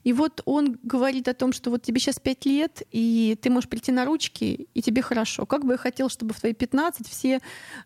И 0.04 0.14
вот 0.14 0.42
он 0.46 0.80
говорит 0.84 1.11
о 1.20 1.34
том, 1.34 1.52
что 1.54 1.70
вот 1.70 1.82
тебе 1.84 2.00
сейчас 2.00 2.20
пять 2.20 2.46
лет, 2.46 2.84
и 2.92 3.38
ты 3.42 3.50
можешь 3.50 3.70
прийти 3.70 3.92
на 3.92 4.06
ручки, 4.06 4.68
и 4.74 4.82
тебе 4.82 5.02
хорошо. 5.02 5.46
Как 5.46 5.66
бы 5.66 5.74
я 5.74 5.78
хотел, 5.78 6.10
чтобы 6.10 6.34
в 6.34 6.40
твои 6.40 6.54
15 6.54 7.08
все 7.08 7.40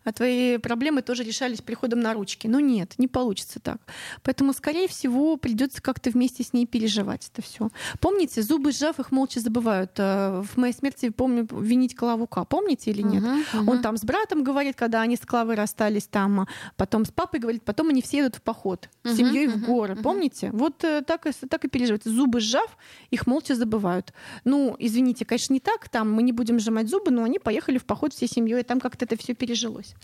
а, 0.04 0.12
твои 0.12 0.58
проблемы 0.58 1.02
тоже 1.02 1.24
решались 1.24 1.60
приходом 1.60 2.00
на 2.00 2.14
ручки. 2.14 2.46
Но 2.46 2.60
нет, 2.60 2.94
не 2.98 3.08
получится 3.08 3.60
так. 3.60 3.78
Поэтому, 4.22 4.52
скорее 4.52 4.88
всего, 4.88 5.36
придется 5.36 5.82
как-то 5.82 6.10
вместе 6.10 6.42
с 6.44 6.52
ней 6.52 6.66
переживать 6.66 7.30
это 7.32 7.42
все. 7.42 7.70
Помните, 8.00 8.42
зубы 8.42 8.72
сжав, 8.72 8.98
их 9.00 9.10
молча 9.12 9.40
забывают. 9.40 9.92
Э, 9.98 10.42
В 10.42 10.56
моей 10.56 10.72
смерти 10.72 11.08
помню 11.10 11.46
винить 11.50 11.96
Клавука. 11.96 12.44
Помните 12.44 12.90
или 12.90 13.02
нет? 13.02 13.22
Мгм, 13.22 13.44
мгм. 13.52 13.68
Он 13.68 13.82
там 13.82 13.96
с 13.96 14.04
братом 14.04 14.44
говорит, 14.44 14.76
когда 14.76 15.00
они 15.02 15.16
с 15.16 15.20
Клавой 15.20 15.54
расстались, 15.56 16.06
там, 16.06 16.40
а, 16.40 16.46
потом 16.76 17.04
с 17.04 17.10
папой 17.10 17.40
говорит, 17.40 17.62
потом 17.64 17.88
они 17.88 18.02
все 18.02 18.20
идут 18.20 18.36
в 18.36 18.42
поход 18.42 18.88
с 19.02 19.08
Мгм, 19.08 19.16
семьей 19.16 19.46
в 19.48 19.56
мгм, 19.56 19.64
горы. 19.66 19.94
мгм. 19.94 20.02
Помните? 20.02 20.50
Вот 20.52 20.84
э, 20.84 21.02
так, 21.02 21.26
и, 21.26 21.32
так 21.32 21.64
и 21.64 21.68
переживают. 21.68 22.04
Зубы 22.04 22.40
сжав, 22.40 22.76
их 23.16 23.26
молча 23.26 23.54
забывают. 23.54 24.12
Ну, 24.44 24.76
извините, 24.78 25.24
конечно, 25.24 25.52
не 25.52 25.60
так, 25.60 25.88
там 25.88 26.12
мы 26.12 26.22
не 26.22 26.32
будем 26.32 26.60
сжимать 26.60 26.88
зубы, 26.88 27.10
но 27.10 27.24
они 27.24 27.38
поехали 27.38 27.78
в 27.78 27.84
поход 27.84 28.12
всей 28.12 28.28
семьей, 28.28 28.60
и 28.60 28.62
там 28.62 28.78
как-то 28.78 29.04
это 29.04 29.16
все 29.16 29.34
пережилось. 29.34 29.94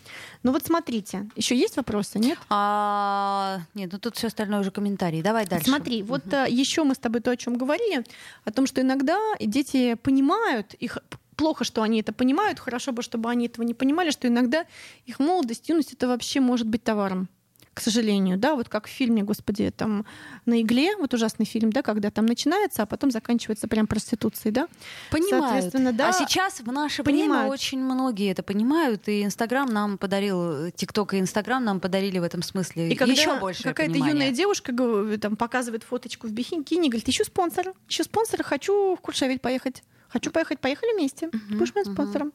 Ну 0.42 0.52
вот 0.52 0.64
смотрите, 0.64 1.28
еще 1.36 1.54
есть 1.54 1.76
вопросы, 1.76 2.18
нет? 2.18 2.38
А, 2.48 3.60
Нет, 3.74 3.92
ну 3.92 3.98
тут 3.98 4.16
все 4.16 4.26
остальное 4.26 4.60
уже 4.60 4.70
комментарии. 4.70 5.22
Давай 5.22 5.46
дальше. 5.46 5.66
Смотри, 5.66 6.02
вот 6.02 6.24
еще 6.48 6.84
мы 6.84 6.94
с 6.94 6.98
тобой 6.98 7.20
то, 7.20 7.30
о 7.30 7.36
чем 7.36 7.56
говорили, 7.56 8.04
о 8.44 8.50
том, 8.50 8.66
что 8.66 8.80
иногда 8.80 9.18
дети 9.40 9.94
понимают, 9.94 10.74
их 10.74 10.98
плохо, 11.36 11.64
что 11.64 11.82
они 11.82 12.00
это 12.00 12.12
понимают, 12.12 12.58
хорошо 12.58 12.92
бы, 12.92 13.02
чтобы 13.02 13.30
они 13.30 13.46
этого 13.46 13.64
не 13.64 13.74
понимали, 13.74 14.10
что 14.10 14.28
иногда 14.28 14.64
их 15.06 15.18
молодость, 15.18 15.68
юность 15.68 15.92
это 15.92 16.08
вообще 16.08 16.40
может 16.40 16.66
быть 16.66 16.82
товаром. 16.82 17.28
К 17.74 17.80
сожалению, 17.80 18.36
да, 18.36 18.54
вот 18.54 18.68
как 18.68 18.86
в 18.86 18.90
фильме, 18.90 19.22
господи, 19.22 19.72
там 19.74 20.04
на 20.44 20.60
игле, 20.60 20.94
вот 20.96 21.14
ужасный 21.14 21.46
фильм, 21.46 21.72
да, 21.72 21.82
когда 21.82 22.10
там 22.10 22.26
начинается, 22.26 22.82
а 22.82 22.86
потом 22.86 23.10
заканчивается 23.10 23.66
прям 23.66 23.86
проституцией, 23.86 24.52
да. 24.52 24.68
Понимают. 25.10 25.46
Соответственно, 25.46 25.92
да. 25.92 26.10
А 26.10 26.12
сейчас 26.12 26.60
в 26.60 26.70
наше 26.70 27.02
время 27.02 27.22
понимают. 27.22 27.52
очень 27.52 27.80
многие 27.80 28.30
это 28.30 28.42
понимают, 28.42 29.08
и 29.08 29.24
Инстаграм 29.24 29.66
нам 29.66 29.96
подарил, 29.96 30.70
ТикТок 30.72 31.14
и 31.14 31.18
Инстаграм 31.18 31.64
нам 31.64 31.80
подарили 31.80 32.18
в 32.18 32.24
этом 32.24 32.42
смысле 32.42 32.90
И 32.90 32.94
когда 32.94 33.12
еще 33.12 33.38
больше 33.38 33.62
какая-то 33.62 33.96
юная 33.96 34.32
девушка 34.32 34.72
там 35.18 35.36
показывает 35.36 35.82
фоточку 35.82 36.26
в 36.26 36.32
бикини, 36.32 36.88
говорит, 36.88 37.08
ищу 37.08 37.24
спонсора, 37.24 37.72
ищу 37.88 38.04
спонсора, 38.04 38.42
хочу 38.42 38.96
в 38.96 39.00
Куршавель 39.00 39.38
поехать. 39.38 39.82
Хочу 40.12 40.30
поехать, 40.30 40.60
поехали 40.60 40.92
вместе. 40.94 41.30
Будешь 41.50 41.74
моим 41.74 41.86
спонсором. 41.94 42.32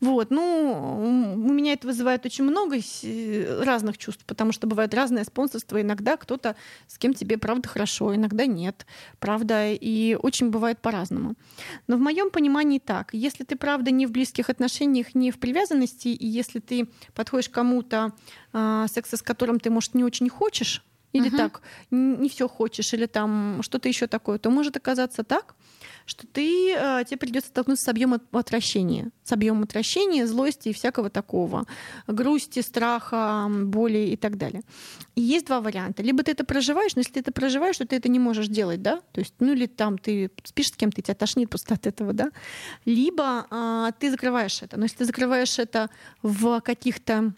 Вот, 0.00 0.30
ну, 0.30 1.34
у 1.36 1.52
меня 1.52 1.72
это 1.74 1.86
вызывает 1.86 2.26
очень 2.26 2.44
много 2.44 2.80
с- 2.80 3.04
разных 3.64 3.98
чувств, 3.98 4.24
потому 4.26 4.50
что 4.52 4.66
бывает 4.66 4.92
разное 4.94 5.22
спонсорство. 5.24 5.80
Иногда 5.80 6.16
кто-то 6.16 6.56
с 6.88 6.98
кем 6.98 7.14
тебе 7.14 7.38
правда 7.38 7.68
хорошо, 7.68 8.14
иногда 8.14 8.46
нет, 8.46 8.86
правда, 9.20 9.70
и 9.72 10.16
очень 10.20 10.50
бывает 10.50 10.80
по-разному. 10.82 11.34
Но 11.86 11.96
в 11.96 12.00
моем 12.00 12.30
понимании 12.30 12.80
так, 12.80 13.10
если 13.12 13.44
ты 13.44 13.54
правда 13.56 13.90
не 13.92 14.06
в 14.06 14.10
близких 14.10 14.50
отношениях, 14.50 15.14
не 15.14 15.30
в 15.30 15.38
привязанности, 15.38 16.08
и 16.08 16.26
если 16.26 16.58
ты 16.58 16.88
подходишь 17.14 17.48
к 17.48 17.52
кому-то, 17.52 18.12
а, 18.52 18.86
секса 18.88 19.16
с 19.16 19.22
которым 19.22 19.60
ты, 19.60 19.70
может, 19.70 19.94
не 19.94 20.02
очень 20.04 20.28
хочешь, 20.28 20.82
или 21.12 21.28
Мгм. 21.28 21.36
так, 21.36 21.62
не 21.92 22.28
все 22.28 22.48
хочешь, 22.48 22.92
или 22.92 23.06
там 23.06 23.60
что-то 23.62 23.88
еще 23.88 24.08
такое, 24.08 24.38
то 24.38 24.50
может 24.50 24.76
оказаться 24.76 25.22
так, 25.22 25.54
что 26.06 26.26
ты, 26.26 26.72
э, 26.72 27.04
тебе 27.06 27.16
придется 27.16 27.48
столкнуться 27.48 27.84
с 27.84 27.88
объемом 27.88 28.20
отвращения, 28.32 29.10
с 29.22 29.32
объемом 29.32 29.62
отвращения, 29.62 30.26
злости 30.26 30.68
и 30.68 30.72
всякого 30.72 31.10
такого, 31.10 31.66
грусти, 32.06 32.60
страха, 32.60 33.48
боли 33.48 34.10
и 34.10 34.16
так 34.16 34.36
далее. 34.36 34.62
И 35.14 35.20
есть 35.20 35.46
два 35.46 35.60
варианта. 35.60 36.02
Либо 36.02 36.22
ты 36.22 36.32
это 36.32 36.44
проживаешь, 36.44 36.94
но 36.94 37.00
если 37.00 37.12
ты 37.12 37.20
это 37.20 37.32
проживаешь, 37.32 37.78
то 37.78 37.86
ты 37.86 37.96
это 37.96 38.08
не 38.08 38.18
можешь 38.18 38.48
делать, 38.48 38.82
да? 38.82 39.00
То 39.12 39.20
есть, 39.20 39.34
ну 39.40 39.52
или 39.52 39.66
там 39.66 39.98
ты 39.98 40.30
спишь 40.44 40.68
с 40.68 40.76
кем-то, 40.76 41.00
тебя 41.00 41.14
тошнит 41.14 41.48
просто 41.48 41.74
от 41.74 41.86
этого, 41.86 42.12
да? 42.12 42.30
Либо 42.84 43.46
а, 43.50 43.92
ты 43.92 44.10
закрываешь 44.10 44.62
это. 44.62 44.76
Но 44.76 44.84
если 44.84 44.98
ты 44.98 45.04
закрываешь 45.04 45.58
это 45.58 45.88
в 46.22 46.60
каких-то 46.60 47.32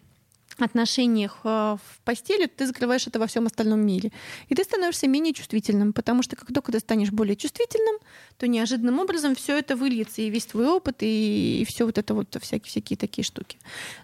отношениях 0.64 1.40
э, 1.44 1.76
в 1.76 2.00
постели, 2.04 2.46
ты 2.46 2.66
закрываешь 2.66 3.06
это 3.06 3.18
во 3.18 3.26
всем 3.26 3.46
остальном 3.46 3.80
мире. 3.80 4.12
И 4.48 4.54
ты 4.54 4.64
становишься 4.64 5.08
менее 5.08 5.34
чувствительным, 5.34 5.92
потому 5.92 6.22
что 6.22 6.36
как 6.36 6.52
только 6.52 6.72
ты 6.72 6.80
станешь 6.80 7.10
более 7.10 7.36
чувствительным, 7.36 7.96
то 8.38 8.48
неожиданным 8.48 8.98
образом 8.98 9.34
все 9.34 9.58
это 9.58 9.76
выльется, 9.76 10.22
и 10.22 10.30
весь 10.30 10.46
твой 10.46 10.68
опыт, 10.68 10.96
и, 11.00 11.64
все 11.68 11.84
вот 11.84 11.98
это 11.98 12.14
вот 12.14 12.36
всякие, 12.40 12.68
всякие 12.68 12.96
такие 12.96 13.24
штуки. 13.24 13.58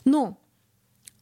Но 0.05 0.39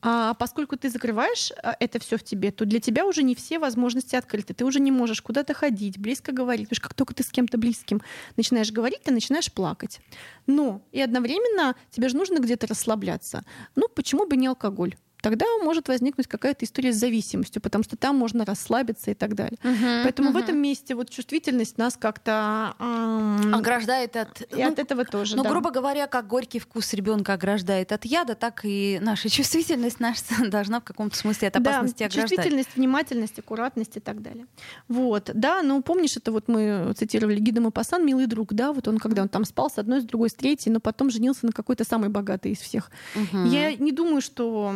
а 0.02 0.34
поскольку 0.34 0.76
ты 0.78 0.88
закрываешь 0.88 1.52
а, 1.62 1.76
это 1.78 1.98
все 1.98 2.16
в 2.16 2.22
тебе, 2.22 2.50
то 2.50 2.64
для 2.64 2.80
тебя 2.80 3.04
уже 3.04 3.22
не 3.22 3.34
все 3.34 3.58
возможности 3.58 4.16
открыты. 4.16 4.54
Ты 4.54 4.64
уже 4.64 4.80
не 4.80 4.90
можешь 4.90 5.20
куда-то 5.20 5.52
ходить, 5.52 5.98
близко 5.98 6.32
говорить. 6.32 6.68
Потому 6.68 6.76
что 6.76 6.88
как 6.88 6.94
только 6.94 7.14
ты 7.14 7.22
с 7.22 7.28
кем-то 7.28 7.58
близким 7.58 8.00
начинаешь 8.36 8.72
говорить, 8.72 9.02
ты 9.02 9.12
начинаешь 9.12 9.52
плакать. 9.52 10.00
Но 10.46 10.80
и 10.90 11.00
одновременно 11.00 11.76
тебе 11.90 12.08
же 12.08 12.16
нужно 12.16 12.38
где-то 12.38 12.66
расслабляться. 12.66 13.44
Ну, 13.76 13.88
почему 13.88 14.26
бы 14.26 14.36
не 14.36 14.46
алкоголь? 14.46 14.96
Тогда 15.22 15.46
может 15.62 15.88
возникнуть 15.88 16.26
какая-то 16.26 16.64
история 16.64 16.92
с 16.92 16.96
зависимостью, 16.96 17.60
потому 17.62 17.84
что 17.84 17.96
там 17.96 18.16
можно 18.16 18.44
расслабиться 18.44 19.10
и 19.10 19.14
так 19.14 19.34
далее. 19.34 19.58
Мгм, 19.62 20.02
Поэтому 20.04 20.30
в 20.30 20.34
мгм. 20.34 20.42
этом 20.42 20.58
месте 20.58 20.94
вот 20.94 21.10
чувствительность 21.10 21.78
нас 21.78 21.96
как-то 21.96 22.74
ам, 22.78 23.54
ограждает 23.54 24.16
от... 24.16 24.42
и 24.54 24.62
от 24.62 24.78
этого 24.78 25.04
тоже. 25.04 25.36
Ну, 25.36 25.42
да. 25.42 25.50
грубо 25.50 25.70
говоря, 25.70 26.06
как 26.06 26.26
горький 26.26 26.58
вкус 26.58 26.92
ребенка 26.94 27.34
ограждает 27.34 27.92
от 27.92 28.04
яда, 28.04 28.34
так 28.34 28.60
и 28.64 28.98
наша 29.00 29.28
чувствительность 29.28 30.00
наша 30.00 30.22
должна 30.48 30.80
в 30.80 30.84
каком-то 30.84 31.16
смысле 31.16 31.48
от 31.48 31.56
опасности 31.56 32.00
да, 32.00 32.06
ограждать. 32.06 32.30
чувствительность, 32.30 32.76
внимательность, 32.76 33.38
аккуратность 33.38 33.96
и 33.96 34.00
так 34.00 34.22
далее. 34.22 34.46
Вот, 34.88 35.30
да, 35.34 35.62
ну 35.62 35.82
помнишь, 35.82 36.16
это 36.16 36.32
вот 36.32 36.48
мы 36.48 36.92
цитировали 36.96 37.38
Гида 37.38 37.60
Мапасан, 37.60 38.04
милый 38.04 38.26
друг, 38.26 38.54
да, 38.54 38.72
вот 38.72 38.88
он, 38.88 38.98
когда 38.98 39.22
он 39.22 39.28
там 39.28 39.44
спал 39.44 39.70
с 39.70 39.78
одной, 39.78 40.00
с 40.00 40.04
другой, 40.04 40.30
с 40.30 40.34
третьей, 40.34 40.72
но 40.72 40.80
потом 40.80 41.10
женился 41.10 41.46
на 41.46 41.52
какой-то 41.52 41.84
самой 41.84 42.08
богатой 42.08 42.52
из 42.52 42.58
всех. 42.58 42.90
Мгм. 43.14 43.44
Я 43.44 43.74
не 43.74 43.92
думаю, 43.92 44.20
что 44.20 44.74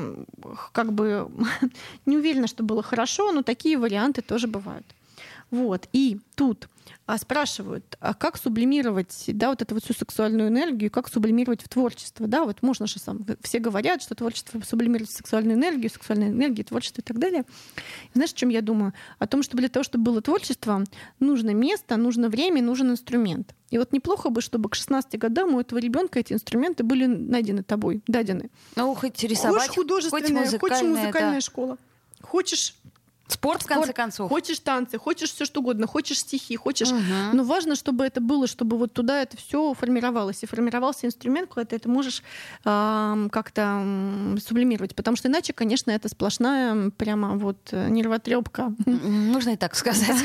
как 0.73 0.93
бы 0.93 1.31
не 2.07 2.17
уверена, 2.17 2.47
что 2.47 2.63
было 2.63 2.83
хорошо, 2.83 3.33
но 3.33 3.43
такие 3.43 3.79
варианты 3.79 4.23
тоже 4.23 4.47
бывают. 4.47 4.87
Вот. 5.51 5.89
И 5.93 6.19
тут 6.35 6.69
а, 7.07 7.19
спрашивают, 7.19 7.97
а 8.01 8.15
как 8.15 8.37
сублимировать, 8.37 9.25
да, 9.29 9.51
вот 9.51 9.63
эту 9.63 9.75
вот 9.75 9.85
всю 9.85 9.95
сексуальную 9.95 10.49
энергию, 10.49 10.91
как 10.91 11.09
сублимировать 11.09 11.63
в 11.63 11.69
творчество, 11.69 12.27
да, 12.27 12.45
вот 12.45 12.63
можно 12.63 12.87
же 12.87 12.99
сам, 12.99 13.25
все 13.43 13.59
говорят, 13.59 14.03
что 14.03 14.15
творчество 14.15 14.61
сублимирует 14.67 15.11
сексуальную 15.11 15.57
энергию, 15.57 15.91
сексуальная 15.91 16.29
энергия, 16.29 16.65
творчество 16.65 17.03
и 17.03 17.05
так 17.05 17.19
далее. 17.19 17.45
Знаешь, 18.15 18.33
о 18.33 18.37
чем 18.37 18.49
я 18.49 18.63
думаю? 18.63 18.95
О 19.19 19.27
том, 19.27 19.43
что 19.43 19.57
для 19.57 19.69
того, 19.69 19.85
чтобы 19.85 20.05
было 20.05 20.23
творчество, 20.23 20.85
нужно 21.21 21.51
место, 21.51 21.97
нужно 21.97 22.29
время, 22.29 22.63
нужен 22.63 22.91
инструмент. 22.91 23.55
И 23.75 23.79
вот 23.79 23.93
неплохо 23.93 24.31
бы, 24.31 24.41
чтобы 24.41 24.69
к 24.69 24.77
16 24.77 25.19
годам 25.19 25.57
у 25.57 25.61
этого 25.61 25.81
ребенка 25.81 26.21
эти 26.21 26.33
инструменты 26.33 26.85
были 26.85 27.07
найдены 27.07 27.65
тобой, 27.65 28.03
дадены. 28.07 28.49
Ну, 28.77 28.95
хоть 28.95 29.21
рисовать, 29.25 29.63
Хочешь 29.63 29.75
художественная, 29.75 30.23
хоть 30.23 30.31
музыкальная, 30.31 30.59
хочешь 30.61 31.03
музыкальная 31.03 31.35
да. 31.35 31.41
школа. 31.41 31.79
Хочешь 32.21 32.77
Спорт, 33.27 33.63
в 33.63 33.67
конце 33.67 33.93
концов. 33.93 34.29
Хочешь 34.29 34.59
танцы, 34.59 34.99
хочешь 34.99 35.33
все 35.33 35.47
что 35.47 35.61
угодно, 35.61 35.87
хочешь 35.87 36.19
стихи, 36.19 36.57
хочешь. 36.57 36.91
Мгм. 36.91 37.31
Но 37.33 37.45
важно, 37.45 37.75
чтобы 37.75 38.05
это 38.05 38.21
было, 38.21 38.47
чтобы 38.47 38.77
вот 38.77 38.93
туда 38.93 39.23
это 39.23 39.37
все 39.37 39.73
формировалось. 39.73 40.43
И 40.43 40.47
формировался 40.47 41.07
инструмент, 41.07 41.49
куда 41.49 41.65
ты 41.65 41.77
это 41.77 41.89
можешь 41.89 42.23
ам, 42.65 43.31
как-то 43.31 43.63
ам, 43.63 44.37
сублимировать. 44.45 44.95
Потому 44.95 45.17
что 45.17 45.29
иначе, 45.29 45.55
конечно, 45.55 45.91
это 45.91 46.09
сплошная 46.09 46.91
прямо 46.91 47.37
вот 47.39 47.57
э, 47.71 47.89
нервотрепка. 47.89 48.75
Можно 48.85 49.51
и 49.51 49.57
так 49.57 49.75
сказать. 49.75 50.23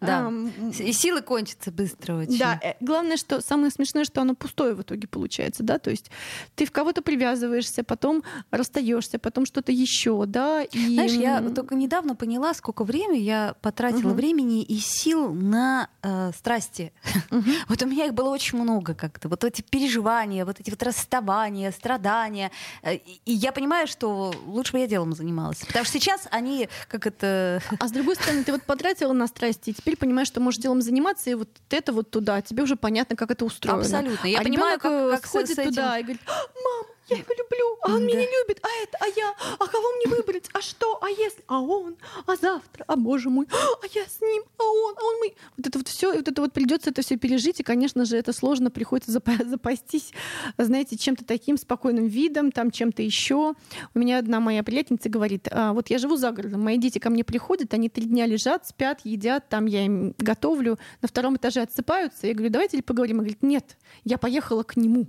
Да. 0.00 0.32
И 0.78 0.92
силы 0.92 1.22
кончатся 1.22 1.70
быстро 1.70 2.14
очень. 2.16 2.38
Да, 2.38 2.58
э, 2.62 2.74
главное, 2.80 3.16
что 3.16 3.40
самое 3.40 3.70
смешное, 3.70 4.04
что 4.04 4.22
оно 4.22 4.34
пустое 4.34 4.74
в 4.74 4.82
итоге 4.82 5.06
получается, 5.06 5.62
да, 5.62 5.78
то 5.78 5.90
есть 5.90 6.10
ты 6.56 6.64
в 6.64 6.72
кого-то 6.72 7.02
привязываешься, 7.02 7.84
потом 7.84 8.22
расстаешься, 8.50 9.18
потом 9.18 9.46
что-то 9.46 9.72
еще, 9.72 10.24
да, 10.26 10.64
Знаешь, 10.72 11.12
я 11.12 11.40
только 11.50 11.74
недавно 11.74 12.14
поняла, 12.14 12.39
поняла, 12.40 12.54
сколько 12.54 12.84
времени 12.84 13.18
я 13.18 13.54
потратила 13.60 14.08
Мгм. 14.08 14.16
времени 14.16 14.62
и 14.62 14.78
сил 14.78 15.32
на 15.34 15.88
э, 16.02 16.32
страсти. 16.36 16.92
Мгм. 17.30 17.44
Вот 17.68 17.82
у 17.82 17.86
меня 17.86 18.06
их 18.06 18.14
было 18.14 18.30
очень 18.30 18.58
много 18.58 18.94
как-то. 18.94 19.28
Вот 19.28 19.44
эти 19.44 19.60
переживания, 19.62 20.44
вот 20.46 20.58
эти 20.60 20.70
вот 20.70 20.82
расставания, 20.82 21.70
страдания. 21.70 22.50
Э, 22.82 22.94
И 22.94 23.20
и 23.26 23.32
я 23.32 23.52
понимаю, 23.52 23.86
что 23.86 24.32
лучше 24.46 24.72
бы 24.72 24.78
я 24.78 24.86
делом 24.86 25.12
занималась. 25.12 25.58
Потому 25.66 25.84
что 25.84 25.92
сейчас 25.98 26.26
они, 26.30 26.68
как 26.88 27.06
это... 27.06 27.60
А 27.78 27.86
с 27.88 27.92
другой 27.92 28.14
стороны, 28.14 28.42
ты 28.44 28.52
вот 28.52 28.62
потратила 28.62 29.12
на 29.12 29.26
страсти, 29.26 29.70
и 29.70 29.72
теперь 29.74 29.96
понимаешь, 29.96 30.28
что 30.28 30.40
можешь 30.40 30.60
делом 30.60 30.80
заниматься, 30.82 31.28
и 31.30 31.34
вот 31.34 31.48
это 31.70 31.92
вот 31.92 32.10
туда, 32.10 32.40
тебе 32.40 32.62
уже 32.62 32.76
понятно, 32.76 33.16
как 33.16 33.30
это 33.30 33.44
устроено. 33.44 33.80
Абсолютно. 33.80 34.26
Я 34.28 34.38
а 34.40 34.42
понимаю, 34.42 34.78
как, 34.80 34.92
э, 34.92 35.10
как 35.16 35.26
сходит 35.26 35.48
с 35.48 35.58
этим- 35.58 35.70
туда 35.70 35.98
и 35.98 36.02
говорит, 36.02 36.20
«А, 36.26 36.32
мам, 36.64 36.86
я 37.10 37.16
его 37.16 37.34
люблю, 37.36 37.78
а 37.82 37.94
он 37.94 38.04
меня 38.06 38.14
Да. 38.14 38.20
не 38.20 38.26
любит, 38.26 38.60
а 38.62 38.68
это, 38.82 38.98
а 39.00 39.06
я, 39.08 39.34
а 39.58 39.66
кого 39.66 39.84
мне 39.96 40.14
выбрать, 40.16 40.48
а 40.52 40.60
что, 40.60 40.98
а 41.02 41.08
если, 41.08 41.42
а 41.46 41.60
он, 41.60 41.96
а 42.26 42.36
завтра, 42.36 42.84
а 42.86 42.96
боже 42.96 43.30
мой, 43.30 43.46
а 43.52 43.86
я 43.92 44.04
с 44.06 44.20
ним, 44.20 44.42
а 44.58 44.62
он, 44.64 44.94
а 44.96 45.04
он 45.04 45.18
мой. 45.18 45.34
Вот 45.56 45.66
это 45.66 45.78
вот 45.78 45.88
все, 45.88 46.12
вот 46.12 46.28
это 46.28 46.40
вот 46.42 46.52
придется 46.52 46.90
это 46.90 47.02
все 47.02 47.16
пережить, 47.16 47.60
и, 47.60 47.62
конечно 47.62 48.04
же, 48.04 48.16
это 48.16 48.32
сложно, 48.32 48.70
приходится 48.70 49.10
запа- 49.12 49.44
запастись, 49.48 50.12
знаете, 50.58 50.96
чем-то 50.96 51.24
таким 51.24 51.56
спокойным 51.56 52.06
видом, 52.06 52.52
там 52.52 52.70
чем-то 52.70 53.02
еще. 53.02 53.54
У 53.94 53.98
меня 53.98 54.18
одна 54.18 54.40
моя 54.40 54.62
приятельница 54.62 55.08
говорит, 55.08 55.48
«А, 55.50 55.72
вот 55.72 55.90
я 55.90 55.98
живу 55.98 56.16
за 56.16 56.30
городом, 56.32 56.62
мои 56.62 56.78
дети 56.78 56.98
ко 56.98 57.10
мне 57.10 57.24
приходят, 57.24 57.74
они 57.74 57.88
три 57.88 58.04
дня 58.04 58.26
лежат, 58.26 58.66
спят, 58.66 59.00
едят, 59.04 59.48
там 59.48 59.66
я 59.66 59.84
им 59.84 60.14
готовлю, 60.18 60.78
на 61.02 61.08
втором 61.08 61.36
этаже 61.36 61.62
отсыпаются. 61.62 62.26
Я 62.26 62.34
говорю, 62.34 62.50
давайте 62.50 62.76
ли 62.76 62.82
поговорим? 62.82 63.16
Она 63.16 63.22
говорит, 63.24 63.42
нет, 63.42 63.76
я 64.04 64.18
поехала 64.18 64.62
к 64.62 64.76
нему. 64.76 65.06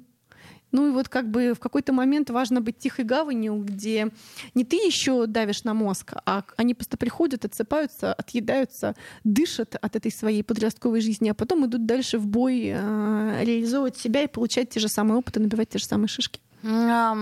Ну 0.72 0.88
и 0.88 0.92
вот 0.92 1.10
как 1.10 1.30
бы 1.30 1.54
в 1.54 1.60
какой-то 1.60 1.94
момент 1.94 2.30
важно 2.30 2.62
быть 2.62 2.78
тихой 2.78 3.06
гаванью, 3.06 3.56
где 3.64 4.10
не 4.54 4.64
ты 4.64 4.78
еще 4.78 5.26
давишь 5.26 5.64
на 5.64 5.74
мозг, 5.74 6.14
а 6.26 6.44
они 6.58 6.74
просто 6.74 6.98
приходят, 6.98 7.46
отсыпаются, 7.46 8.14
отъедаются, 8.14 8.96
дышат 9.24 9.76
от 9.82 9.96
этой 9.96 10.12
своей 10.12 10.44
подростковой 10.44 11.02
жизни, 11.02 11.30
а 11.30 11.34
потом 11.34 11.66
идут 11.66 11.86
дальше 11.86 12.18
в 12.18 12.28
бой 12.28 12.72
э, 12.74 13.44
реализовывать 13.44 13.98
себя 13.98 14.24
и 14.24 14.28
получать 14.28 14.70
те 14.70 14.80
же 14.80 14.88
самые 14.88 15.18
опыты, 15.18 15.40
набивать 15.40 15.70
те 15.70 15.80
же 15.80 15.86
самые 15.86 16.08
шишки. 16.08 16.40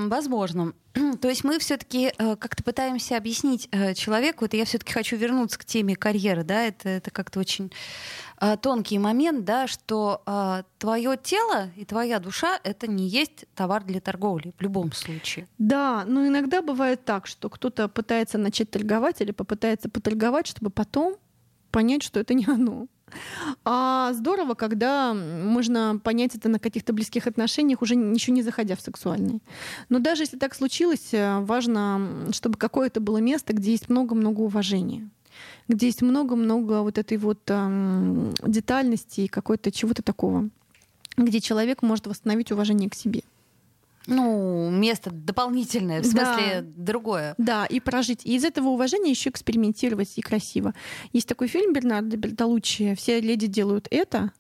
Возможно. 0.09 0.73
То 1.21 1.29
есть 1.29 1.43
мы 1.43 1.59
все-таки 1.59 2.12
как-то 2.17 2.63
пытаемся 2.63 3.15
объяснить 3.15 3.69
э, 3.71 3.93
человеку, 3.93 4.45
это 4.45 4.57
я 4.57 4.65
все-таки 4.65 4.91
хочу 4.91 5.15
вернуться 5.15 5.57
к 5.57 5.65
теме 5.65 5.95
карьеры, 5.95 6.43
да, 6.43 6.63
это, 6.63 6.89
это 6.89 7.12
как-то 7.12 7.39
очень 7.39 7.71
э, 8.39 8.58
тонкий 8.58 8.99
момент, 8.99 9.45
да, 9.45 9.67
что 9.67 10.23
твое 10.78 11.17
тело 11.21 11.69
и 11.75 11.86
твоя 11.86 12.19
душа 12.19 12.60
это 12.63 12.88
не 12.88 13.08
есть 13.08 13.45
товар 13.56 13.84
для 13.84 13.99
торговли 14.02 14.54
в 14.58 14.62
любом 14.62 14.91
случае. 14.91 15.47
Да, 15.58 16.04
но 16.06 16.28
иногда 16.28 16.62
бывает 16.62 17.06
так, 17.06 17.28
что 17.28 17.49
кто-то 17.49 17.88
пытается 17.88 18.38
начать 18.38 18.71
торговать 18.71 19.21
или 19.21 19.32
попытается 19.32 19.89
поторговать, 19.89 20.47
чтобы 20.47 20.69
потом 20.69 21.15
понять, 21.71 22.04
что 22.04 22.19
это 22.19 22.34
не 22.34 22.45
оно. 22.45 22.88
А 23.65 24.13
здорово, 24.13 24.54
когда 24.54 25.13
можно 25.13 25.99
понять 26.04 26.36
это 26.36 26.49
на 26.49 26.60
каких-то 26.60 26.93
близких 26.93 27.28
отношениях, 27.28 27.82
уже 27.82 27.95
ничего 27.95 28.36
не 28.36 28.43
заходя 28.43 28.75
в 28.75 28.82
сексуальные. 28.82 29.39
Но 29.89 29.99
даже 29.99 30.23
если 30.23 30.38
так 30.38 30.56
случилось, 30.56 31.13
э, 31.13 31.39
важно, 31.39 32.28
чтобы 32.32 32.58
какое-то 32.58 32.99
было 32.99 33.17
место, 33.17 33.54
где 33.54 33.71
есть 33.71 33.89
много-много 33.89 34.41
уважения 34.41 35.10
где 35.67 35.88
есть 35.88 36.02
много-много 36.02 36.82
вот 36.82 36.97
этой 36.97 37.17
вот 37.17 37.39
эм, 37.47 38.34
детальности 38.45 39.21
и 39.21 39.28
какой-то 39.28 39.71
чего-то 39.71 40.02
такого, 40.02 40.49
где 41.17 41.39
человек 41.39 41.82
может 41.82 42.08
восстановить 42.08 42.52
уважение 42.52 42.89
к 42.89 42.95
себе. 42.95 43.23
Ну, 44.07 44.69
место 44.71 45.12
дополнительное, 45.12 46.01
в 46.01 46.05
смысле 46.05 46.62
Да. 46.62 46.63
другое. 46.63 47.35
Да, 47.38 47.65
и 47.65 47.79
прожить. 47.79 48.25
И 48.25 48.35
из 48.35 48.43
этого 48.43 48.69
уважения 48.69 49.12
еще 49.12 49.29
экспериментировать 49.29 50.13
и 50.17 50.21
красиво. 50.21 50.73
Есть 51.13 51.27
такой 51.27 51.47
фильм 51.47 51.73
Бернардо 51.73 52.17
Бертолуччи 52.17 52.95
«Все 52.95 53.19
леди 53.19 53.47
делают 53.47 53.88
это». 53.91 54.31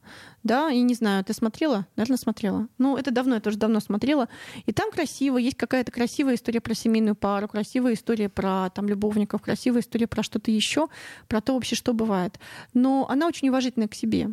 Да, 0.41 0.71
и 0.71 0.81
не 0.81 0.93
знаю, 0.93 1.23
ты 1.25 1.33
смотрела? 1.33 1.85
Наверное, 1.97 2.17
смотрела. 2.17 2.67
Ну, 2.77 2.95
это 2.95 3.11
давно, 3.11 3.35
я 3.35 3.41
тоже 3.41 3.57
давно 3.57 3.81
смотрела. 3.81 4.29
И 4.65 4.71
там 4.71 4.89
красиво, 4.89 5.37
есть 5.37 5.57
какая-то 5.57 5.91
красивая 5.91 6.35
история 6.35 6.61
про 6.61 6.73
семейную 6.73 7.15
пару, 7.15 7.49
красивая 7.49 7.93
история 7.93 8.29
про 8.29 8.69
там 8.69 8.87
любовников, 8.87 9.41
красивая 9.41 9.81
история 9.81 10.07
про 10.07 10.23
что-то 10.23 10.49
еще, 10.49 10.87
про 11.27 11.41
то 11.41 11.53
вообще, 11.55 11.75
что 11.75 11.93
бывает. 11.93 12.39
Но 12.73 13.05
она 13.09 13.27
очень 13.27 13.49
уважительная 13.49 13.89
к 13.89 13.95
себе. 13.95 14.29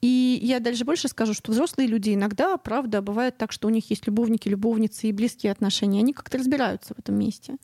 И 0.00 0.38
я 0.42 0.60
дальше 0.60 0.84
больше 0.84 1.08
скажу, 1.08 1.34
что 1.34 1.52
взрослые 1.52 1.88
люди 1.88 2.14
иногда, 2.14 2.56
правда, 2.56 3.02
бывает 3.02 3.36
так, 3.36 3.52
что 3.52 3.68
у 3.68 3.70
них 3.70 3.90
есть 3.90 4.06
любовники, 4.06 4.48
любовницы 4.48 5.08
и 5.08 5.12
близкие 5.12 5.52
отношения. 5.52 6.00
Они 6.00 6.12
как-то 6.12 6.38
разбираются 6.38 6.94
в 6.94 6.98
этом 6.98 7.18
месте. 7.18 7.56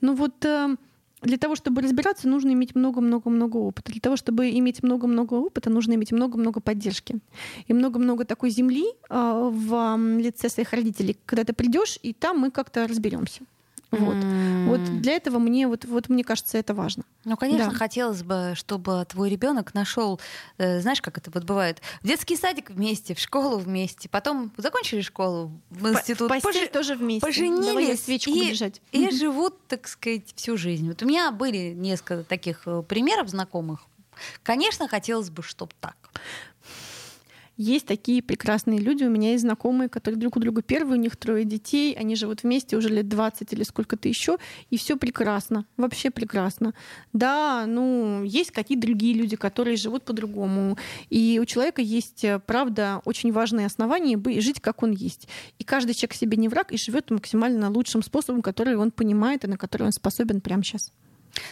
Но 0.00 0.14
вот 0.14 0.44
э, 0.44 0.76
для 1.22 1.36
того, 1.36 1.54
чтобы 1.54 1.82
разбираться, 1.82 2.28
нужно 2.28 2.52
иметь 2.52 2.74
много-много-много 2.74 3.56
опыта. 3.58 3.92
Для 3.92 4.00
того, 4.00 4.16
чтобы 4.16 4.50
иметь 4.50 4.82
много-много 4.82 5.34
опыта, 5.34 5.70
нужно 5.70 5.94
иметь 5.94 6.12
много-много 6.12 6.60
поддержки. 6.60 7.18
И 7.66 7.74
много-много 7.74 8.24
такой 8.24 8.50
земли 8.50 8.86
э, 9.08 9.50
в 9.52 9.96
лице 10.18 10.48
своих 10.48 10.72
родителей, 10.72 11.16
когда 11.26 11.44
ты 11.44 11.52
придешь, 11.52 11.98
и 12.02 12.12
там 12.12 12.38
мы 12.38 12.50
как-то 12.50 12.86
разберемся. 12.86 13.42
Вот. 13.90 14.16
М. 14.16 14.68
Вот 14.68 14.80
для 15.00 15.14
этого 15.14 15.38
мне, 15.40 15.66
вот, 15.66 15.84
вот 15.84 16.08
мне 16.08 16.22
кажется, 16.22 16.56
это 16.58 16.74
важно. 16.74 17.02
Ну, 17.24 17.36
конечно, 17.36 17.70
Да. 17.70 17.76
хотелось 17.76 18.22
бы, 18.22 18.52
чтобы 18.54 19.04
твой 19.08 19.28
ребенок 19.28 19.74
нашел, 19.74 20.20
э, 20.58 20.80
знаешь, 20.80 21.02
как 21.02 21.18
это 21.18 21.30
вот 21.32 21.42
бывает, 21.44 21.82
в 22.02 22.06
детский 22.06 22.36
садик 22.36 22.70
вместе, 22.70 23.14
в 23.14 23.18
школу 23.18 23.58
вместе, 23.58 24.08
потом 24.08 24.52
закончили 24.56 25.00
школу, 25.00 25.50
в 25.70 25.88
институт, 25.88 26.28
По- 26.28 26.40
постель 26.40 26.68
тоже 26.68 26.94
вместе. 26.94 27.26
поженились 27.26 27.66
Давай 27.66 27.86
я 27.88 27.96
свечку 27.96 28.30
и, 28.30 28.48
держать. 28.50 28.80
и 28.92 29.10
живут, 29.10 29.56
так 29.66 29.88
сказать, 29.88 30.32
всю 30.36 30.56
жизнь. 30.56 30.86
Вот 30.86 31.02
у 31.02 31.06
меня 31.06 31.32
были 31.32 31.72
несколько 31.72 32.22
таких 32.22 32.62
э, 32.66 32.82
примеров 32.82 33.28
знакомых. 33.28 33.80
Конечно, 34.44 34.86
хотелось 34.86 35.30
бы, 35.30 35.42
чтобы 35.42 35.72
так. 35.80 35.96
Есть 37.62 37.84
такие 37.84 38.22
прекрасные 38.22 38.78
люди. 38.78 39.04
У 39.04 39.10
меня 39.10 39.32
есть 39.32 39.42
знакомые, 39.42 39.90
которые 39.90 40.18
друг 40.18 40.38
у 40.38 40.40
друга 40.40 40.62
первые, 40.62 40.98
у 40.98 41.02
них 41.02 41.14
трое 41.18 41.44
детей, 41.44 41.92
они 41.92 42.16
живут 42.16 42.42
вместе 42.42 42.74
уже 42.74 42.88
лет 42.88 43.06
20 43.06 43.52
или 43.52 43.64
сколько-то 43.64 44.08
еще, 44.08 44.38
и 44.70 44.78
все 44.78 44.96
прекрасно, 44.96 45.66
вообще 45.76 46.10
прекрасно. 46.10 46.72
Да, 47.12 47.66
ну, 47.66 48.24
есть 48.24 48.50
какие-то 48.50 48.86
другие 48.86 49.12
люди, 49.12 49.36
которые 49.36 49.76
живут 49.76 50.04
по-другому. 50.04 50.78
И 51.10 51.38
у 51.38 51.44
человека 51.44 51.82
есть, 51.82 52.24
э, 52.24 52.38
правда, 52.38 53.02
очень 53.04 53.30
важные 53.30 53.66
основания 53.66 54.18
жить, 54.40 54.60
как 54.62 54.82
он 54.82 54.92
есть. 54.92 55.28
И 55.58 55.64
каждый 55.64 55.92
человек 55.92 56.14
себе 56.14 56.38
не 56.38 56.48
враг 56.48 56.72
и 56.72 56.78
живет 56.78 57.10
максимально 57.10 57.68
лучшим 57.68 58.02
способом, 58.02 58.40
который 58.40 58.74
он 58.76 58.90
понимает 58.90 59.44
и 59.44 59.48
на 59.48 59.58
который 59.58 59.82
он 59.82 59.92
способен 59.92 60.40
прямо 60.40 60.64
сейчас. 60.64 60.92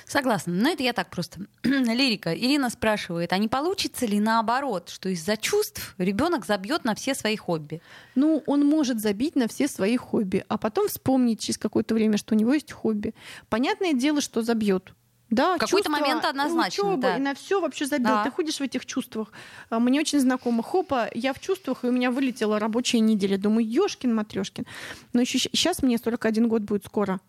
Согласна. 0.06 0.52
Но 0.52 0.70
это 0.70 0.82
я 0.82 0.92
так 0.92 1.10
просто. 1.10 1.40
Лирика. 1.62 2.34
Ирина 2.34 2.70
спрашивает, 2.70 3.32
а 3.32 3.38
не 3.38 3.48
получится 3.48 4.06
ли 4.06 4.20
наоборот, 4.20 4.88
что 4.88 5.08
из-за 5.08 5.36
чувств 5.36 5.94
ребенок 5.98 6.46
забьет 6.46 6.84
на 6.84 6.94
все 6.94 7.14
свои 7.14 7.36
хобби? 7.36 7.80
Ну, 8.14 8.42
он 8.46 8.66
может 8.66 9.00
забить 9.00 9.36
на 9.36 9.48
все 9.48 9.68
свои 9.68 9.96
хобби, 9.96 10.44
а 10.48 10.58
потом 10.58 10.88
вспомнить 10.88 11.40
через 11.40 11.58
какое-то 11.58 11.94
время, 11.94 12.18
что 12.18 12.34
у 12.34 12.38
него 12.38 12.54
есть 12.54 12.72
хобби. 12.72 13.14
Понятное 13.48 13.92
дело, 13.92 14.20
что 14.20 14.42
забьет. 14.42 14.92
Да, 15.30 15.56
В 15.56 15.58
какой-то 15.58 15.90
момент 15.90 16.24
однозначно, 16.24 16.84
учёба, 16.88 17.02
да. 17.02 17.16
И 17.16 17.20
на 17.20 17.34
все 17.34 17.60
вообще 17.60 17.84
забил. 17.84 18.08
Да. 18.08 18.24
Ты 18.24 18.30
ходишь 18.30 18.56
в 18.56 18.62
этих 18.62 18.86
чувствах. 18.86 19.30
А, 19.68 19.78
Мне 19.78 20.00
очень 20.00 20.20
знакомо. 20.20 20.62
Хопа, 20.62 21.10
я 21.14 21.34
в 21.34 21.40
чувствах, 21.40 21.84
и 21.84 21.88
у 21.88 21.92
меня 21.92 22.10
вылетела 22.10 22.58
рабочая 22.58 23.00
неделя. 23.00 23.36
Думаю, 23.36 23.68
Ёшкин, 23.68 24.14
Матрешкин. 24.14 24.64
Но 25.12 25.20
еще 25.20 25.38
сейчас 25.38 25.82
мне 25.82 25.98
41 25.98 26.48
год 26.48 26.62
будет 26.62 26.86
скоро. 26.86 27.20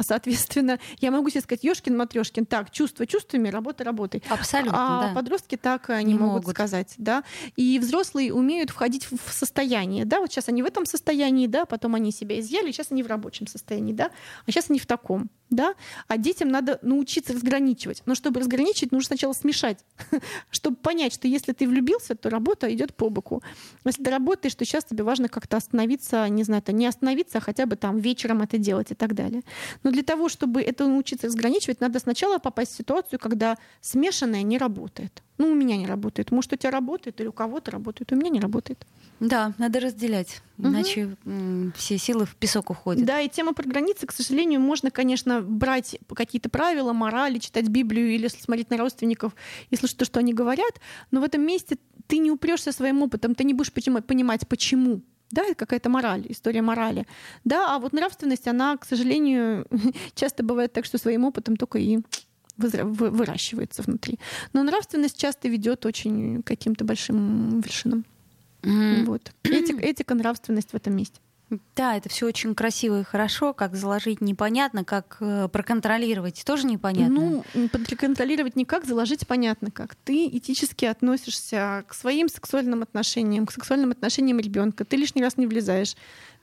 Соответственно, 0.00 0.78
я 1.00 1.10
могу 1.10 1.30
себе 1.30 1.40
сказать, 1.40 1.64
Ёшкин, 1.64 1.96
Матрешкин, 1.96 2.46
так, 2.46 2.70
чувства 2.70 3.06
чувствами, 3.06 3.48
работа 3.48 3.84
работой. 3.84 4.22
Абсолютно, 4.28 4.72
А 4.76 5.08
да. 5.08 5.14
подростки 5.14 5.56
так 5.56 5.90
э, 5.90 6.02
не, 6.02 6.12
Не 6.12 6.18
могут, 6.18 6.42
могут. 6.42 6.50
сказать, 6.50 6.94
да. 6.98 7.22
И 7.56 7.78
взрослые 7.78 8.32
умеют 8.32 8.70
входить 8.70 9.06
в 9.10 9.32
состояние, 9.32 10.04
да. 10.04 10.20
Вот 10.20 10.30
сейчас 10.30 10.48
они 10.48 10.62
в 10.62 10.66
этом 10.66 10.86
состоянии, 10.86 11.46
да, 11.46 11.64
потом 11.64 11.94
они 11.94 12.12
себя 12.12 12.38
изъяли, 12.40 12.72
сейчас 12.72 12.88
они 12.90 13.02
в 13.02 13.06
рабочем 13.06 13.46
состоянии, 13.46 13.92
да, 13.92 14.10
а 14.46 14.50
сейчас 14.50 14.70
они 14.70 14.78
в 14.78 14.86
таком, 14.86 15.30
да. 15.50 15.74
А 16.08 16.16
детям 16.18 16.48
надо 16.48 16.78
научиться 16.82 17.32
разграничивать. 17.32 18.02
Но 18.06 18.14
чтобы 18.14 18.40
разграничить, 18.40 18.92
нужно 18.92 19.06
сначала 19.08 19.32
смешать, 19.32 19.78
чтобы 20.50 20.76
понять, 20.76 21.14
что 21.14 21.28
если 21.28 21.52
ты 21.52 21.66
влюбился, 21.68 22.14
то 22.14 22.30
работа 22.30 22.72
идет 22.74 22.94
по 22.94 23.08
боку. 23.10 23.42
Если 23.84 24.02
ты 24.02 24.10
работаешь, 24.10 24.54
то 24.54 24.64
сейчас 24.64 24.84
тебе 24.84 25.04
важно 25.04 25.28
как-то 25.28 25.56
остановиться, 25.56 26.28
не 26.28 26.42
знаю, 26.42 26.62
это 26.62 26.72
не 26.72 26.86
остановиться, 26.86 27.38
а 27.38 27.40
хотя 27.40 27.66
бы 27.66 27.76
там 27.76 27.98
вечером 27.98 28.42
это 28.42 28.58
делать 28.58 28.90
и 28.90 28.94
так 28.94 29.05
далее. 29.14 29.42
Но 29.82 29.90
для 29.90 30.02
того, 30.02 30.28
чтобы 30.28 30.62
это 30.62 30.86
научиться 30.86 31.26
разграничивать, 31.26 31.80
надо 31.80 31.98
сначала 31.98 32.38
попасть 32.38 32.72
в 32.72 32.76
ситуацию, 32.76 33.18
когда 33.18 33.56
смешанное 33.80 34.42
не 34.42 34.58
работает. 34.58 35.22
Ну, 35.38 35.50
у 35.52 35.54
меня 35.54 35.76
не 35.76 35.86
работает. 35.86 36.30
Может, 36.30 36.52
у 36.54 36.56
тебя 36.56 36.70
работает, 36.70 37.20
или 37.20 37.26
у 37.28 37.32
кого-то 37.32 37.70
работает, 37.70 38.12
у 38.12 38.16
меня 38.16 38.30
не 38.30 38.40
работает. 38.40 38.86
Да, 39.20 39.54
надо 39.56 39.80
разделять, 39.80 40.42
Мгм. 40.58 40.70
иначе 40.70 41.16
все 41.74 41.96
силы 41.96 42.26
в 42.26 42.34
песок 42.36 42.68
уходят. 42.70 43.04
Да, 43.06 43.20
и 43.20 43.28
тема 43.30 43.54
про 43.54 43.66
границы, 43.66 44.06
к 44.06 44.12
сожалению, 44.12 44.60
можно, 44.60 44.90
конечно, 44.90 45.40
брать 45.40 45.98
какие-то 46.14 46.50
правила, 46.50 46.92
морали, 46.92 47.38
читать 47.38 47.68
Библию 47.68 48.10
или 48.14 48.28
смотреть 48.28 48.68
на 48.70 48.76
родственников 48.76 49.34
и 49.70 49.76
слушать 49.76 49.96
то, 49.96 50.04
что 50.04 50.20
они 50.20 50.34
говорят, 50.34 50.80
но 51.10 51.20
в 51.20 51.24
этом 51.24 51.46
месте 51.46 51.78
ты 52.06 52.18
не 52.18 52.30
упрешься 52.30 52.72
своим 52.72 53.02
опытом, 53.02 53.34
ты 53.34 53.44
не 53.44 53.54
будешь 53.54 53.72
понимать, 53.72 54.46
почему. 54.46 55.00
Да, 55.30 55.42
это 55.42 55.54
какая-то 55.54 55.88
мораль, 55.88 56.24
история 56.28 56.62
морали. 56.62 57.06
Да, 57.44 57.74
а 57.74 57.78
вот 57.78 57.92
нравственность, 57.92 58.46
она, 58.46 58.76
к 58.76 58.84
сожалению, 58.84 59.66
часто 60.14 60.44
бывает 60.44 60.72
так, 60.72 60.84
что 60.84 60.98
своим 60.98 61.24
опытом 61.24 61.56
только 61.56 61.78
и 61.78 61.98
выращивается 62.56 63.82
внутри. 63.82 64.18
Но 64.52 64.62
нравственность 64.62 65.18
часто 65.18 65.48
ведет 65.48 65.84
очень 65.84 66.42
каким-то 66.42 66.84
большим 66.84 67.60
вершинам. 67.60 68.06
Mm-hmm. 68.62 69.04
Вот. 69.04 69.32
Этика, 69.42 69.80
этика, 69.80 70.14
нравственность 70.14 70.70
в 70.70 70.74
этом 70.74 70.96
месте. 70.96 71.20
Да, 71.76 71.96
это 71.96 72.08
все 72.08 72.26
очень 72.26 72.56
красиво 72.56 73.00
и 73.00 73.04
хорошо. 73.04 73.52
Как 73.52 73.76
заложить 73.76 74.20
непонятно, 74.20 74.84
как 74.84 75.18
э, 75.20 75.48
проконтролировать 75.48 76.42
тоже 76.44 76.66
непонятно. 76.66 77.44
Ну, 77.54 77.68
проконтролировать 77.68 78.56
никак, 78.56 78.84
заложить 78.84 79.26
понятно, 79.28 79.70
как 79.70 79.94
ты 79.94 80.26
этически 80.26 80.86
относишься 80.86 81.84
к 81.86 81.94
своим 81.94 82.28
сексуальным 82.28 82.82
отношениям, 82.82 83.46
к 83.46 83.52
сексуальным 83.52 83.92
отношениям 83.92 84.40
ребенка. 84.40 84.84
Ты 84.84 84.96
лишний 84.96 85.22
раз 85.22 85.36
не 85.36 85.46
влезаешь 85.46 85.94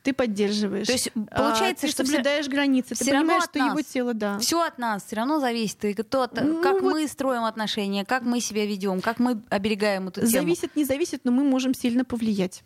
ты 0.03 0.11
поддерживаешь. 0.13 0.87
То 0.87 0.93
есть 0.93 1.11
получается, 1.13 1.85
а, 1.85 1.87
ты 1.87 1.91
что 1.91 2.05
соблюдаешь 2.05 2.47
границы, 2.47 2.93
ты 2.93 3.05
понимаешь, 3.05 3.43
что 3.43 3.59
нас, 3.59 3.69
его 3.69 3.81
тело, 3.81 4.13
да. 4.13 4.37
Все 4.39 4.61
от 4.61 4.77
нас, 4.77 5.05
все 5.05 5.15
равно 5.15 5.39
зависит. 5.39 5.83
И 5.85 5.93
кто, 5.93 6.29
ну, 6.41 6.61
как 6.61 6.81
вот 6.81 6.93
мы 6.93 7.07
строим 7.07 7.45
отношения, 7.45 8.03
как 8.03 8.23
мы 8.23 8.41
себя 8.41 8.65
ведем, 8.65 8.99
как 9.01 9.19
мы 9.19 9.41
оберегаем 9.49 10.09
эту 10.09 10.19
тему. 10.19 10.31
Зависит, 10.31 10.75
не 10.75 10.83
зависит, 10.83 11.21
но 11.23 11.31
мы 11.31 11.43
можем 11.43 11.73
сильно 11.73 12.03
повлиять. 12.03 12.63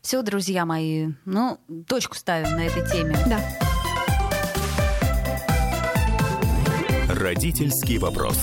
Все, 0.00 0.22
друзья 0.22 0.66
мои, 0.66 1.08
ну, 1.24 1.58
точку 1.86 2.14
ставим 2.14 2.56
на 2.56 2.66
этой 2.66 2.86
теме. 2.90 3.16
Да. 3.26 3.40
Родительский 7.08 7.98
вопрос. 7.98 8.38